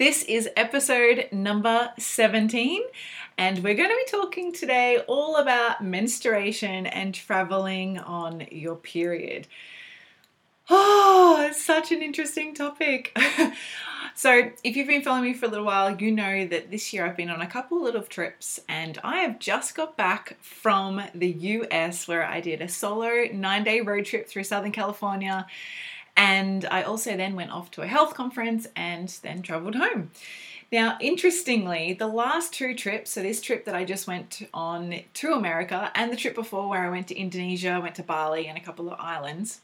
This 0.00 0.22
is 0.22 0.48
episode 0.56 1.28
number 1.30 1.92
17, 1.98 2.82
and 3.36 3.58
we're 3.62 3.74
going 3.74 3.90
to 3.90 4.02
be 4.06 4.10
talking 4.10 4.50
today 4.50 4.96
all 5.06 5.36
about 5.36 5.84
menstruation 5.84 6.86
and 6.86 7.14
traveling 7.14 7.98
on 7.98 8.46
your 8.50 8.76
period. 8.76 9.46
Oh, 10.70 11.46
it's 11.46 11.62
such 11.62 11.92
an 11.92 12.00
interesting 12.00 12.54
topic. 12.54 13.14
so, 14.14 14.50
if 14.64 14.74
you've 14.74 14.88
been 14.88 15.02
following 15.02 15.32
me 15.32 15.34
for 15.34 15.44
a 15.44 15.50
little 15.50 15.66
while, 15.66 15.94
you 15.94 16.10
know 16.10 16.46
that 16.46 16.70
this 16.70 16.94
year 16.94 17.04
I've 17.04 17.18
been 17.18 17.28
on 17.28 17.42
a 17.42 17.46
couple 17.46 17.82
little 17.82 18.00
trips 18.00 18.58
and 18.70 18.98
I 19.04 19.18
have 19.18 19.38
just 19.38 19.74
got 19.74 19.98
back 19.98 20.38
from 20.40 21.02
the 21.14 21.28
US 21.28 22.08
where 22.08 22.24
I 22.24 22.40
did 22.40 22.62
a 22.62 22.68
solo 22.68 23.26
nine 23.34 23.64
day 23.64 23.82
road 23.82 24.06
trip 24.06 24.28
through 24.28 24.44
Southern 24.44 24.72
California 24.72 25.46
and 26.16 26.66
I 26.70 26.82
also 26.82 27.16
then 27.16 27.34
went 27.34 27.50
off 27.50 27.70
to 27.72 27.82
a 27.82 27.86
health 27.86 28.14
conference 28.14 28.66
and 28.76 29.08
then 29.22 29.42
traveled 29.42 29.74
home. 29.74 30.10
Now, 30.72 30.98
interestingly, 31.00 31.94
the 31.94 32.06
last 32.06 32.52
two 32.52 32.74
trips, 32.74 33.10
so 33.10 33.22
this 33.22 33.40
trip 33.40 33.64
that 33.64 33.74
I 33.74 33.84
just 33.84 34.06
went 34.06 34.48
on 34.54 35.00
to 35.14 35.32
America 35.32 35.90
and 35.96 36.12
the 36.12 36.16
trip 36.16 36.36
before 36.36 36.68
where 36.68 36.86
I 36.86 36.90
went 36.90 37.08
to 37.08 37.18
Indonesia, 37.18 37.80
went 37.82 37.96
to 37.96 38.04
Bali 38.04 38.46
and 38.46 38.56
a 38.56 38.60
couple 38.60 38.92
of 38.92 39.00
islands, 39.00 39.60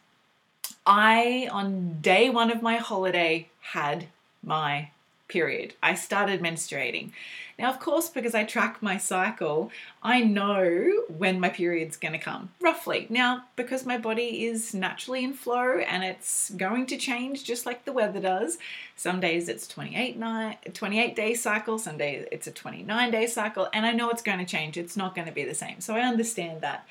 I, 0.85 1.49
on 1.53 2.01
day 2.01 2.29
one 2.29 2.51
of 2.51 2.61
my 2.61 2.77
holiday, 2.77 3.49
had 3.61 4.07
my 4.43 4.91
period. 5.29 5.75
I 5.83 5.95
started 5.95 6.41
menstruating. 6.41 7.13
Now, 7.59 7.71
of 7.71 7.81
course, 7.81 8.11
because 8.11 8.35
I 8.35 8.45
track 8.45 8.83
my 8.83 8.99
cycle, 8.99 9.71
I 10.03 10.21
know 10.21 11.05
when 11.09 11.41
my 11.41 11.49
period's 11.49 11.97
going 11.97 12.13
to 12.13 12.19
come, 12.19 12.51
roughly. 12.61 13.07
Now, 13.09 13.45
because 13.57 13.87
my 13.87 13.97
body 13.97 14.45
is 14.45 14.75
naturally 14.75 15.25
in 15.25 15.33
flow 15.33 15.79
and 15.79 16.05
it's 16.05 16.51
going 16.51 16.85
to 16.87 16.99
change 16.99 17.45
just 17.45 17.65
like 17.65 17.85
the 17.85 17.93
weather 17.93 18.21
does. 18.21 18.59
Some 18.95 19.21
days 19.21 19.49
it's 19.49 19.67
28 19.67 20.19
night, 20.19 20.75
28 20.75 21.17
day 21.17 21.33
cycle, 21.33 21.79
some 21.79 21.97
days 21.97 22.27
it's 22.31 22.47
a 22.47 22.53
29 22.53 23.11
day 23.11 23.27
cycle, 23.27 23.69
and 23.73 23.87
I 23.87 23.93
know 23.93 24.11
it's 24.11 24.23
going 24.23 24.39
to 24.39 24.45
change. 24.45 24.77
It's 24.77 24.97
not 24.97 25.15
going 25.15 25.27
to 25.27 25.33
be 25.33 25.45
the 25.45 25.55
same. 25.55 25.81
So 25.81 25.95
I 25.95 26.01
understand 26.01 26.61
that. 26.61 26.87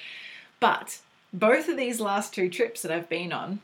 But 0.60 1.00
both 1.32 1.70
of 1.70 1.78
these 1.78 2.00
last 2.00 2.34
two 2.34 2.50
trips 2.50 2.82
that 2.82 2.92
I've 2.92 3.10
been 3.10 3.32
on, 3.32 3.60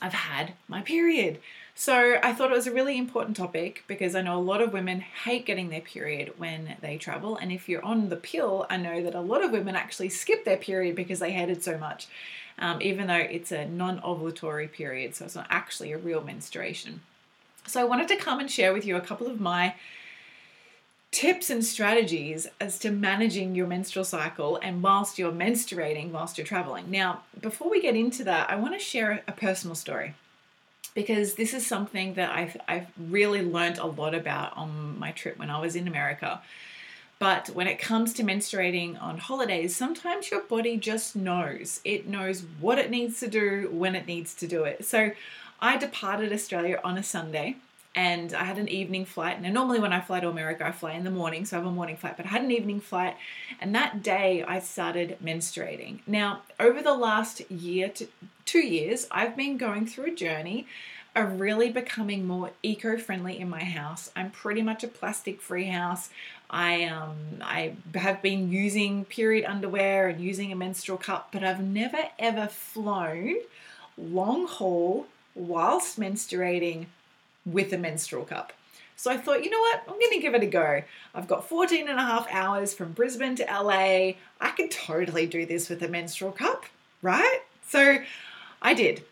I've 0.00 0.14
had 0.14 0.54
my 0.68 0.80
period. 0.80 1.38
So 1.80 2.20
I 2.22 2.34
thought 2.34 2.50
it 2.50 2.56
was 2.56 2.66
a 2.66 2.74
really 2.74 2.98
important 2.98 3.38
topic 3.38 3.84
because 3.86 4.14
I 4.14 4.20
know 4.20 4.36
a 4.36 4.38
lot 4.38 4.60
of 4.60 4.74
women 4.74 5.00
hate 5.00 5.46
getting 5.46 5.70
their 5.70 5.80
period 5.80 6.34
when 6.36 6.76
they 6.82 6.98
travel. 6.98 7.38
And 7.38 7.50
if 7.50 7.70
you're 7.70 7.82
on 7.82 8.10
the 8.10 8.16
pill, 8.16 8.66
I 8.68 8.76
know 8.76 9.02
that 9.02 9.14
a 9.14 9.22
lot 9.22 9.42
of 9.42 9.50
women 9.50 9.74
actually 9.74 10.10
skip 10.10 10.44
their 10.44 10.58
period 10.58 10.94
because 10.94 11.20
they 11.20 11.32
hate 11.32 11.48
it 11.48 11.64
so 11.64 11.78
much, 11.78 12.06
um, 12.58 12.82
even 12.82 13.06
though 13.06 13.14
it's 13.14 13.50
a 13.50 13.66
non 13.66 13.98
ovulatory 14.02 14.70
period. 14.70 15.14
So 15.14 15.24
it's 15.24 15.34
not 15.34 15.46
actually 15.48 15.92
a 15.92 15.96
real 15.96 16.22
menstruation. 16.22 17.00
So 17.66 17.80
I 17.80 17.84
wanted 17.84 18.08
to 18.08 18.16
come 18.16 18.40
and 18.40 18.50
share 18.50 18.74
with 18.74 18.84
you 18.84 18.96
a 18.96 19.00
couple 19.00 19.26
of 19.26 19.40
my 19.40 19.74
tips 21.12 21.48
and 21.48 21.64
strategies 21.64 22.46
as 22.60 22.78
to 22.80 22.90
managing 22.90 23.54
your 23.54 23.66
menstrual 23.66 24.04
cycle 24.04 24.58
and 24.62 24.82
whilst 24.82 25.18
you're 25.18 25.32
menstruating, 25.32 26.10
whilst 26.10 26.36
you're 26.36 26.46
traveling. 26.46 26.90
Now, 26.90 27.22
before 27.40 27.70
we 27.70 27.80
get 27.80 27.96
into 27.96 28.22
that, 28.24 28.50
I 28.50 28.56
want 28.56 28.74
to 28.74 28.78
share 28.78 29.22
a 29.26 29.32
personal 29.32 29.74
story 29.74 30.14
because 30.94 31.34
this 31.34 31.54
is 31.54 31.66
something 31.66 32.14
that 32.14 32.30
I've, 32.30 32.56
I've 32.68 32.86
really 32.98 33.42
learned 33.42 33.78
a 33.78 33.86
lot 33.86 34.14
about 34.14 34.56
on 34.56 34.98
my 34.98 35.12
trip 35.12 35.38
when 35.38 35.50
I 35.50 35.60
was 35.60 35.76
in 35.76 35.86
America. 35.86 36.40
But 37.18 37.50
when 37.50 37.66
it 37.66 37.78
comes 37.78 38.14
to 38.14 38.22
menstruating 38.22 39.00
on 39.00 39.18
holidays, 39.18 39.76
sometimes 39.76 40.30
your 40.30 40.40
body 40.40 40.78
just 40.78 41.14
knows. 41.14 41.80
It 41.84 42.08
knows 42.08 42.44
what 42.60 42.78
it 42.78 42.90
needs 42.90 43.20
to 43.20 43.28
do 43.28 43.68
when 43.70 43.94
it 43.94 44.06
needs 44.06 44.34
to 44.36 44.46
do 44.46 44.64
it. 44.64 44.84
So 44.86 45.10
I 45.60 45.76
departed 45.76 46.32
Australia 46.32 46.80
on 46.82 46.96
a 46.96 47.02
Sunday 47.02 47.56
and 47.94 48.32
I 48.34 48.44
had 48.44 48.58
an 48.58 48.68
evening 48.68 49.04
flight. 49.04 49.42
Now, 49.42 49.50
normally 49.50 49.80
when 49.80 49.92
I 49.92 50.00
fly 50.00 50.20
to 50.20 50.28
America, 50.28 50.66
I 50.66 50.72
fly 50.72 50.92
in 50.92 51.04
the 51.04 51.10
morning, 51.10 51.44
so 51.44 51.56
I 51.56 51.60
have 51.60 51.68
a 51.68 51.72
morning 51.72 51.96
flight, 51.96 52.16
but 52.16 52.26
I 52.26 52.28
had 52.28 52.42
an 52.42 52.50
evening 52.50 52.80
flight, 52.80 53.16
and 53.60 53.74
that 53.74 54.02
day 54.02 54.44
I 54.46 54.60
started 54.60 55.18
menstruating. 55.22 56.00
Now, 56.06 56.42
over 56.58 56.82
the 56.82 56.94
last 56.94 57.50
year 57.50 57.88
to 57.88 58.06
two 58.44 58.60
years, 58.60 59.06
I've 59.10 59.36
been 59.36 59.56
going 59.56 59.86
through 59.86 60.12
a 60.12 60.14
journey 60.14 60.66
of 61.16 61.40
really 61.40 61.70
becoming 61.70 62.24
more 62.24 62.50
eco-friendly 62.62 63.38
in 63.38 63.48
my 63.50 63.64
house. 63.64 64.12
I'm 64.14 64.30
pretty 64.30 64.62
much 64.62 64.84
a 64.84 64.88
plastic-free 64.88 65.66
house. 65.66 66.10
I 66.48 66.84
um 66.84 67.16
I 67.42 67.74
have 67.94 68.22
been 68.22 68.50
using 68.50 69.04
period 69.04 69.44
underwear 69.44 70.08
and 70.08 70.20
using 70.20 70.52
a 70.52 70.56
menstrual 70.56 70.98
cup, 70.98 71.28
but 71.32 71.42
I've 71.44 71.62
never 71.62 71.98
ever 72.18 72.46
flown 72.46 73.36
long 73.96 74.46
haul 74.46 75.06
whilst 75.34 75.98
menstruating 75.98 76.86
with 77.46 77.72
a 77.72 77.78
menstrual 77.78 78.24
cup. 78.24 78.52
So 78.96 79.10
I 79.10 79.16
thought, 79.16 79.42
you 79.42 79.48
know 79.48 79.60
what, 79.60 79.82
I'm 79.88 79.98
going 79.98 80.12
to 80.12 80.20
give 80.20 80.34
it 80.34 80.42
a 80.42 80.46
go. 80.46 80.82
I've 81.14 81.26
got 81.26 81.48
14 81.48 81.88
and 81.88 81.98
a 81.98 82.02
half 82.02 82.26
hours 82.30 82.74
from 82.74 82.92
Brisbane 82.92 83.34
to 83.36 83.44
LA. 83.44 84.12
I 84.40 84.50
could 84.54 84.70
totally 84.70 85.26
do 85.26 85.46
this 85.46 85.70
with 85.70 85.82
a 85.82 85.88
menstrual 85.88 86.32
cup, 86.32 86.66
right? 87.00 87.40
So 87.66 88.00
I 88.60 88.74
did. 88.74 89.02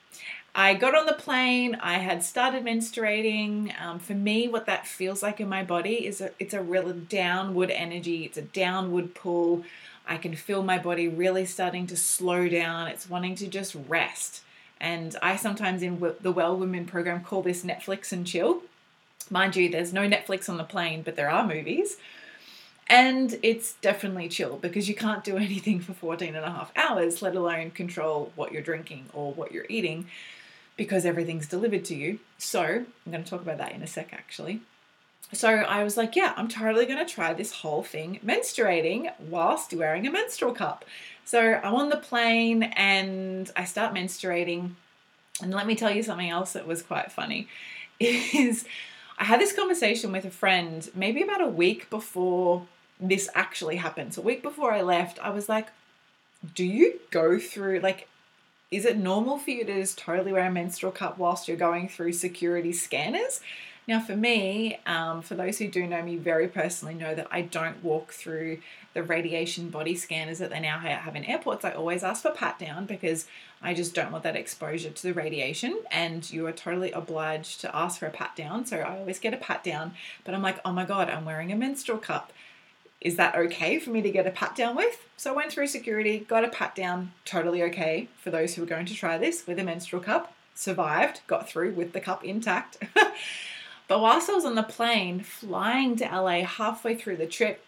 I 0.55 0.75
got 0.75 0.95
on 0.95 1.07
the 1.07 1.15
plane. 1.15 1.77
I 1.81 1.99
had 1.99 2.23
started 2.23 2.65
menstruating. 2.65 3.73
Um, 3.81 3.99
for 3.99 4.15
me, 4.15 4.49
what 4.49 4.67
that 4.67 4.87
feels 4.87 5.23
like 5.23 5.41
in 5.41 5.49
my 5.49 5.63
body 5.63 6.05
is 6.07 6.21
a, 6.21 6.33
it's 6.39 6.53
a 6.53 6.63
real 6.63 6.93
downward 6.93 7.71
energy. 7.71 8.25
It's 8.25 8.37
a 8.37 8.43
downward 8.43 9.15
pull. 9.15 9.65
I 10.07 10.17
can 10.17 10.35
feel 10.35 10.63
my 10.63 10.79
body 10.79 11.07
really 11.07 11.47
starting 11.47 11.87
to 11.87 11.97
slow 11.97 12.49
down. 12.49 12.89
It's 12.89 13.09
wanting 13.09 13.37
to 13.37 13.47
just 13.47 13.77
rest. 13.87 14.43
And 14.81 15.17
I 15.23 15.37
sometimes 15.37 15.83
in 15.83 16.01
the 16.21 16.33
Well 16.33 16.57
Woman 16.57 16.87
program 16.87 17.23
call 17.23 17.43
this 17.43 17.65
Netflix 17.65 18.13
and 18.13 18.27
chill. 18.27 18.63
Mind 19.31 19.57
you, 19.57 19.69
there's 19.69 19.93
no 19.93 20.09
Netflix 20.09 20.49
on 20.49 20.57
the 20.57 20.65
plane, 20.65 21.03
but 21.03 21.17
there 21.17 21.31
are 21.31 21.47
movies. 21.47 21.97
And 22.89 23.39
it's 23.43 23.75
definitely 23.75 24.29
chill 24.29 24.57
because 24.57 24.89
you 24.89 24.95
can't 24.95 25.25
do 25.25 25.37
anything 25.49 25.81
for 25.81 25.93
14 25.93 26.35
and 26.35 26.45
a 26.45 26.51
half 26.51 26.73
hours, 26.77 27.21
let 27.23 27.35
alone 27.35 27.71
control 27.71 28.33
what 28.37 28.53
you're 28.53 28.63
drinking 28.63 29.07
or 29.13 29.33
what 29.33 29.53
you're 29.53 29.67
eating 29.69 30.07
because 30.77 31.05
everything's 31.05 31.49
delivered 31.49 31.85
to 31.87 31.95
you. 31.95 32.21
So, 32.39 32.63
I'm 32.63 33.13
going 33.13 33.25
to 33.25 33.29
talk 33.29 33.43
about 33.43 33.59
that 33.59 33.73
in 33.73 33.83
a 33.83 33.87
sec 33.87 34.13
actually. 34.13 34.61
So, 35.33 35.49
I 35.49 35.85
was 35.85 35.97
like, 35.97 36.17
yeah, 36.17 36.33
I'm 36.37 36.49
totally 36.49 36.87
going 36.87 37.05
to 37.05 37.13
try 37.13 37.35
this 37.35 37.53
whole 37.53 37.83
thing 37.83 38.19
menstruating 38.25 39.13
whilst 39.19 39.75
wearing 39.75 40.07
a 40.07 40.11
menstrual 40.11 40.55
cup. 40.55 40.85
So, 41.25 41.61
I'm 41.63 41.75
on 41.75 41.91
the 41.91 41.97
plane 41.97 42.63
and 42.63 43.51
I 43.55 43.65
start 43.65 43.95
menstruating. 43.95 44.73
And 45.43 45.53
let 45.53 45.67
me 45.67 45.77
tell 45.77 45.91
you 45.91 46.03
something 46.03 46.31
else 46.31 46.55
that 46.55 46.67
was 46.67 46.83
quite 46.83 47.13
funny 47.13 47.47
is 48.01 48.65
I 49.19 49.25
had 49.25 49.41
this 49.41 49.53
conversation 49.53 50.13
with 50.13 50.25
a 50.25 50.31
friend 50.31 50.89
maybe 50.95 51.23
about 51.23 51.43
a 51.43 51.49
week 51.49 51.91
before 51.91 52.67
this 53.01 53.29
actually 53.35 53.77
happened. 53.77 54.15
So, 54.15 54.23
a 54.23 54.25
week 54.25 54.43
before 54.43 54.73
I 54.73 54.81
left, 54.81 55.19
I 55.19 55.31
was 55.31 55.49
like, 55.49 55.69
do 56.55 56.65
you 56.65 57.01
go 57.11 57.39
through 57.39 57.81
like 57.81 58.09
is 58.71 58.85
it 58.85 58.99
normal 58.99 59.39
for 59.39 59.51
you 59.51 59.65
to 59.65 59.81
just 59.81 59.99
totally 59.99 60.33
wear 60.33 60.47
a 60.47 60.53
menstrual 60.53 60.93
cup 60.93 61.17
whilst 61.17 61.49
you're 61.49 61.57
going 61.57 61.89
through 61.89 62.13
security 62.13 62.73
scanners? 62.73 63.41
Now, 63.89 64.01
for 64.01 64.15
me, 64.15 64.79
um, 64.85 65.23
for 65.23 65.35
those 65.35 65.59
who 65.59 65.67
do 65.67 65.87
know 65.87 66.03
me 66.03 66.17
very 66.17 66.47
personally, 66.47 66.95
know 66.95 67.15
that 67.15 67.27
I 67.31 67.41
don't 67.41 67.83
walk 67.83 68.13
through 68.13 68.59
the 68.93 69.03
radiation 69.03 69.71
body 69.71 69.97
scanners 69.97 70.39
that 70.41 70.51
they 70.51 70.61
now 70.61 70.79
have 70.79 71.17
in 71.17 71.25
airports. 71.25 71.65
I 71.65 71.71
always 71.73 72.05
ask 72.05 72.21
for 72.21 72.31
pat 72.31 72.59
down 72.59 72.85
because 72.85 73.25
I 73.63 73.73
just 73.73 73.95
don't 73.95 74.13
want 74.13 74.25
that 74.25 74.37
exposure 74.37 74.91
to 74.91 75.03
the 75.03 75.15
radiation, 75.15 75.81
and 75.91 76.31
you 76.31 76.47
are 76.47 76.53
totally 76.53 76.93
obliged 76.93 77.63
to 77.63 77.75
ask 77.75 77.99
for 77.99 78.05
a 78.05 78.11
pat 78.11 78.37
down. 78.37 78.67
So 78.67 78.77
I 78.77 78.99
always 78.99 79.19
get 79.19 79.33
a 79.33 79.39
pat 79.39 79.65
down, 79.65 79.95
but 80.23 80.35
I'm 80.35 80.43
like, 80.43 80.61
oh 80.67 80.73
my 80.73 80.85
god, 80.85 81.09
I'm 81.09 81.25
wearing 81.25 81.51
a 81.51 81.57
menstrual 81.57 81.99
cup 81.99 82.33
is 83.01 83.15
that 83.15 83.37
okay 83.37 83.79
for 83.79 83.91
me 83.91 84.03
to 84.03 84.11
get 84.11 84.27
a 84.27 84.31
pat 84.31 84.57
down 84.57 84.75
with? 84.75 85.07
So 85.17 85.33
I 85.33 85.37
went 85.37 85.53
through 85.53 85.69
security, 85.69 86.19
got 86.19 86.45
a 86.45 86.49
pat 86.49 86.75
down, 86.75 87.13
totally 87.25 87.63
okay 87.63 88.09
for 88.21 88.31
those 88.31 88.55
who 88.55 88.63
were 88.63 88.67
going 88.67 88.87
to 88.87 88.95
try 88.95 89.17
this 89.19 89.47
with 89.47 89.59
a 89.61 89.65
menstrual 89.65 90.03
cup. 90.03 90.35
Survived, 90.57 91.21
got 91.29 91.49
through 91.49 91.75
with 91.75 91.93
the 91.93 92.01
cup 92.01 92.25
intact. 92.25 92.79
but 93.89 94.01
whilst 94.01 94.29
I 94.29 94.35
was 94.35 94.45
on 94.45 94.55
the 94.55 94.63
plane 94.63 95.21
flying 95.21 95.97
to 95.97 96.05
LA 96.05 96.45
halfway 96.45 96.95
through 96.95 97.17
the 97.17 97.27
trip, 97.27 97.65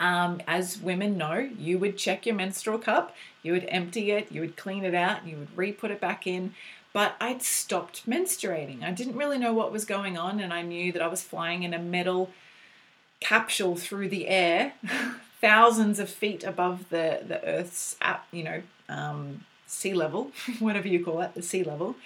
um, 0.00 0.40
as 0.48 0.80
women 0.80 1.16
know, 1.16 1.48
you 1.58 1.78
would 1.78 1.96
check 1.96 2.26
your 2.26 2.34
menstrual 2.34 2.78
cup, 2.78 3.14
you 3.42 3.52
would 3.52 3.66
empty 3.68 4.10
it, 4.10 4.32
you 4.32 4.40
would 4.40 4.56
clean 4.56 4.84
it 4.84 4.94
out, 4.94 5.26
you 5.26 5.36
would 5.36 5.56
re 5.56 5.70
put 5.70 5.90
it 5.90 6.00
back 6.00 6.26
in. 6.26 6.54
But 6.92 7.14
I'd 7.20 7.42
stopped 7.42 8.08
menstruating. 8.08 8.82
I 8.82 8.90
didn't 8.90 9.16
really 9.16 9.38
know 9.38 9.54
what 9.54 9.72
was 9.72 9.84
going 9.84 10.18
on, 10.18 10.40
and 10.40 10.52
I 10.52 10.62
knew 10.62 10.92
that 10.92 11.00
I 11.00 11.06
was 11.06 11.22
flying 11.22 11.62
in 11.62 11.72
a 11.72 11.78
metal 11.78 12.30
capsule 13.20 13.76
through 13.76 14.08
the 14.08 14.28
air, 14.28 14.74
thousands 15.40 15.98
of 15.98 16.10
feet 16.10 16.44
above 16.44 16.88
the, 16.90 17.20
the 17.26 17.42
Earth's, 17.46 17.96
you 18.30 18.42
know, 18.42 18.62
um, 18.88 19.44
sea 19.66 19.94
level, 19.94 20.32
whatever 20.58 20.88
you 20.88 21.04
call 21.04 21.20
it, 21.22 21.34
the 21.34 21.42
sea 21.42 21.62
level. 21.64 21.96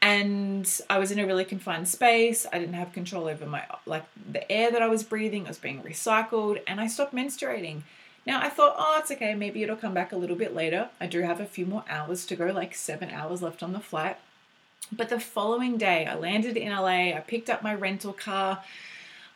And 0.00 0.80
I 0.88 0.98
was 0.98 1.10
in 1.10 1.18
a 1.18 1.26
really 1.26 1.44
confined 1.44 1.88
space. 1.88 2.46
I 2.52 2.58
didn't 2.58 2.74
have 2.74 2.92
control 2.92 3.26
over 3.26 3.46
my, 3.46 3.64
like, 3.84 4.04
the 4.30 4.50
air 4.50 4.70
that 4.70 4.80
I 4.82 4.88
was 4.88 5.02
breathing 5.02 5.42
It 5.42 5.48
was 5.48 5.58
being 5.58 5.82
recycled, 5.82 6.62
and 6.66 6.80
I 6.80 6.86
stopped 6.86 7.14
menstruating. 7.14 7.82
Now 8.24 8.40
I 8.40 8.48
thought, 8.48 8.76
oh, 8.78 8.98
it's 9.00 9.10
okay, 9.10 9.34
maybe 9.34 9.62
it'll 9.62 9.74
come 9.76 9.94
back 9.94 10.12
a 10.12 10.16
little 10.16 10.36
bit 10.36 10.54
later. 10.54 10.90
I 11.00 11.06
do 11.06 11.22
have 11.22 11.40
a 11.40 11.46
few 11.46 11.64
more 11.66 11.84
hours 11.88 12.26
to 12.26 12.36
go, 12.36 12.46
like 12.46 12.74
seven 12.74 13.10
hours 13.10 13.42
left 13.42 13.62
on 13.62 13.72
the 13.72 13.80
flight. 13.80 14.18
But 14.92 15.08
the 15.08 15.18
following 15.18 15.78
day, 15.78 16.06
I 16.06 16.14
landed 16.14 16.56
in 16.56 16.70
LA, 16.70 17.14
I 17.16 17.24
picked 17.26 17.50
up 17.50 17.62
my 17.62 17.74
rental 17.74 18.12
car, 18.12 18.62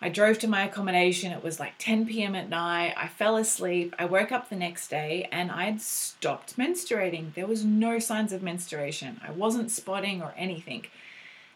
I 0.02 0.08
drove 0.08 0.40
to 0.40 0.48
my 0.48 0.64
accommodation. 0.64 1.30
It 1.30 1.44
was 1.44 1.60
like 1.60 1.74
10 1.78 2.06
p.m. 2.06 2.34
at 2.34 2.48
night. 2.48 2.92
I 2.96 3.06
fell 3.06 3.36
asleep. 3.36 3.94
I 4.00 4.04
woke 4.04 4.32
up 4.32 4.48
the 4.48 4.56
next 4.56 4.88
day 4.88 5.28
and 5.30 5.50
I'd 5.52 5.80
stopped 5.80 6.58
menstruating. 6.58 7.32
There 7.34 7.46
was 7.46 7.64
no 7.64 8.00
signs 8.00 8.32
of 8.32 8.42
menstruation. 8.42 9.20
I 9.26 9.30
wasn't 9.30 9.70
spotting 9.70 10.20
or 10.20 10.34
anything. 10.36 10.86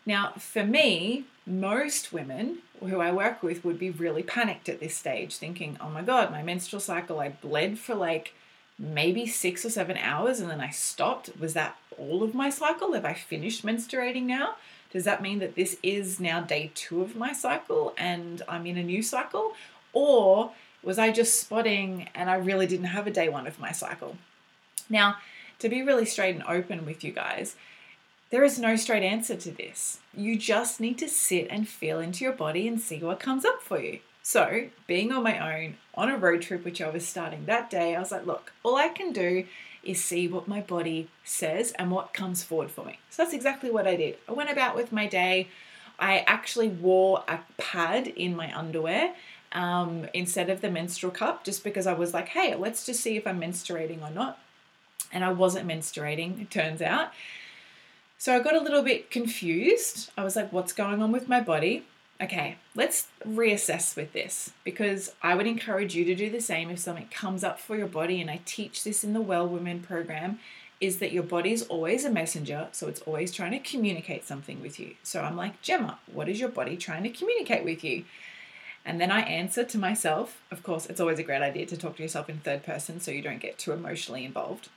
Now, 0.07 0.35
for 0.39 0.65
me, 0.65 1.25
most 1.45 2.13
women 2.13 2.59
who 2.79 3.01
I 3.01 3.11
work 3.11 3.43
with 3.43 3.65
would 3.65 3.81
be 3.81 3.91
really 3.91 4.23
panicked 4.23 4.69
at 4.69 4.79
this 4.79 4.95
stage, 4.95 5.37
thinking, 5.37 5.77
oh 5.81 5.89
my 5.89 6.03
God, 6.03 6.31
my 6.31 6.45
menstrual 6.45 6.79
cycle, 6.79 7.19
I 7.19 7.31
bled 7.31 7.81
for 7.81 7.97
like 7.97 8.33
maybe 8.79 9.27
six 9.27 9.65
or 9.65 9.71
seven 9.71 9.97
hours 9.97 10.41
and 10.41 10.51
then 10.51 10.61
I 10.61 10.71
stopped. 10.71 11.31
Was 11.39 11.55
that 11.55 11.77
all 11.99 12.23
of 12.23 12.35
my 12.35 12.51
cycle? 12.51 12.93
Have 12.93 13.05
I 13.05 13.15
finished 13.15 13.65
menstruating 13.65 14.25
now? 14.25 14.57
Does 14.93 15.05
that 15.05 15.23
mean 15.23 15.39
that 15.41 15.57
this 15.57 15.79
is 15.83 16.21
now 16.21 16.41
day 16.41 16.71
two 16.75 17.03
of 17.03 17.17
my 17.17 17.33
cycle 17.33 17.95
and 17.97 18.43
I'm 18.49 18.67
in 18.67 18.77
a 18.77 18.83
new 18.83 19.03
cycle? 19.03 19.55
Or 19.93 20.53
was 20.83 20.99
I 20.99 21.11
just 21.11 21.41
spotting 21.41 22.09
and 22.15 22.31
I 22.31 22.37
really 22.37 22.67
didn't 22.67 22.87
have 22.87 23.07
a 23.07 23.11
day 23.11 23.29
one 23.29 23.47
of 23.47 23.59
my 23.59 23.73
cycle? 23.73 24.17
Now, 24.89 25.17
to 25.59 25.69
be 25.69 25.83
really 25.83 26.05
straight 26.05 26.35
and 26.35 26.45
open 26.45 26.85
with 26.85 27.03
you 27.03 27.13
guys, 27.13 27.57
there 28.31 28.45
is 28.45 28.59
no 28.59 28.77
straight 28.77 29.03
answer 29.03 29.37
to 29.37 29.51
this. 29.51 30.01
You 30.15 30.37
just 30.39 30.81
need 30.81 30.99
to 30.99 31.09
sit 31.09 31.49
and 31.51 31.69
feel 31.69 31.99
into 31.99 32.25
your 32.25 32.33
body 32.33 32.69
and 32.69 32.81
see 32.81 32.99
what 32.99 33.21
comes 33.21 33.45
up 33.45 33.63
for 33.63 33.81
you. 33.81 34.01
So, 34.29 34.71
being 34.89 35.13
on 35.13 35.23
my 35.23 35.39
own 35.39 35.77
on 35.95 36.09
a 36.09 36.19
road 36.19 36.43
trip, 36.43 36.65
which 36.65 36.83
I 36.83 36.91
was 36.91 37.07
starting 37.07 37.45
that 37.47 37.71
day, 37.71 37.95
I 37.95 38.01
was 38.01 38.11
like, 38.11 38.27
look, 38.27 38.53
all 38.65 38.75
I 38.75 38.89
can 38.89 39.13
do 39.13 39.47
is 39.85 40.03
see 40.03 40.27
what 40.27 40.49
my 40.49 40.61
body 40.63 41.07
says 41.23 41.71
and 41.79 41.93
what 41.93 42.13
comes 42.13 42.43
forward 42.43 42.73
for 42.73 42.85
me. 42.85 42.99
So 43.09 43.23
that's 43.23 43.33
exactly 43.33 43.71
what 43.71 43.87
I 43.87 43.95
did. 43.95 44.19
I 44.29 44.33
went 44.33 44.51
about 44.51 44.75
with 44.75 44.91
my 44.91 45.07
day. 45.07 45.47
I 46.01 46.25
actually 46.27 46.67
wore 46.67 47.23
a 47.29 47.39
pad 47.57 48.09
in 48.09 48.35
my 48.35 48.53
underwear 48.53 49.15
um, 49.53 50.09
instead 50.13 50.51
of 50.51 50.61
the 50.61 50.73
menstrual 50.73 51.13
cup 51.13 51.45
just 51.45 51.63
because 51.63 51.87
I 51.87 51.93
was 51.93 52.13
like, 52.13 52.31
hey, 52.31 52.57
let's 52.57 52.85
just 52.85 53.03
see 53.03 53.17
if 53.17 53.29
I'm 53.29 53.41
menstruating 53.41 54.03
or 54.03 54.11
not. 54.11 54.41
And 55.13 55.25
I 55.25 55.31
wasn't 55.31 55.69
menstruating, 55.69 56.43
it 56.43 56.51
turns 56.51 56.83
out. 56.83 57.13
So 58.19 58.35
I 58.35 58.41
got 58.41 58.57
a 58.57 58.61
little 58.61 58.83
bit 58.83 59.09
confused. 59.09 60.11
I 60.19 60.25
was 60.25 60.35
like, 60.35 60.53
what's 60.53 60.73
going 60.73 61.01
on 61.01 61.13
with 61.13 61.29
my 61.29 61.41
body? 61.41 61.85
Okay, 62.21 62.57
let's 62.75 63.09
reassess 63.27 63.95
with 63.95 64.15
this 64.15 64.53
because 64.65 65.13
I 65.23 65.35
would 65.35 65.47
encourage 65.47 65.95
you 65.95 66.05
to 66.07 66.15
do 66.15 66.31
the 66.31 66.41
same 66.41 66.71
if 66.71 66.79
something 66.79 67.09
comes 67.11 67.45
up 67.45 67.61
for 67.61 67.77
your 67.77 67.89
body. 67.89 68.23
And 68.23 68.31
I 68.31 68.41
teach 68.47 68.85
this 68.85 69.05
in 69.05 69.13
the 69.13 69.21
Well 69.21 69.47
Woman 69.47 69.81
program 69.81 70.39
is 70.81 70.99
that 70.99 71.13
your 71.13 71.23
body 71.23 71.53
is 71.53 71.63
always 71.65 72.05
a 72.05 72.11
messenger, 72.11 72.69
so 72.73 72.87
it's 72.87 73.01
always 73.03 73.33
trying 73.33 73.53
to 73.53 73.59
communicate 73.59 74.27
something 74.27 74.61
with 74.61 74.79
you. 74.79 74.95
So 75.03 75.23
I'm 75.23 75.37
like, 75.37 75.61
Gemma, 75.63 75.99
what 76.13 76.29
is 76.29 76.39
your 76.39 76.51
body 76.51 76.77
trying 76.77 77.03
to 77.03 77.11
communicate 77.11 77.65
with 77.65 77.83
you? 77.83 78.05
And 78.85 79.01
then 79.01 79.11
I 79.11 79.21
answer 79.23 79.65
to 79.65 79.79
myself. 79.79 80.41
Of 80.51 80.63
course, 80.63 80.87
it's 80.87 81.01
always 81.01 81.19
a 81.19 81.23
great 81.23 81.43
idea 81.43 81.67
to 81.67 81.77
talk 81.77 81.97
to 81.97 82.03
yourself 82.03 82.29
in 82.29 82.39
third 82.39 82.63
person 82.63 83.01
so 83.01 83.11
you 83.11 83.23
don't 83.23 83.41
get 83.41 83.59
too 83.59 83.73
emotionally 83.73 84.25
involved. 84.25 84.69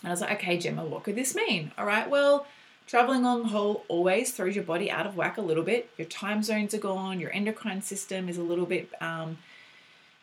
And 0.00 0.08
I 0.08 0.12
was 0.12 0.20
like, 0.20 0.32
okay, 0.38 0.58
Gemma, 0.58 0.84
what 0.84 1.04
could 1.04 1.16
this 1.16 1.34
mean? 1.34 1.72
All 1.76 1.86
right, 1.86 2.08
well, 2.08 2.46
Traveling 2.86 3.22
long 3.22 3.44
haul 3.44 3.84
always 3.88 4.32
throws 4.32 4.54
your 4.54 4.64
body 4.64 4.90
out 4.90 5.06
of 5.06 5.16
whack 5.16 5.38
a 5.38 5.40
little 5.40 5.62
bit. 5.62 5.88
Your 5.96 6.06
time 6.06 6.42
zones 6.42 6.74
are 6.74 6.78
gone, 6.78 7.20
your 7.20 7.32
endocrine 7.32 7.82
system 7.82 8.28
is 8.28 8.36
a 8.36 8.42
little 8.42 8.66
bit, 8.66 8.90
um, 9.00 9.38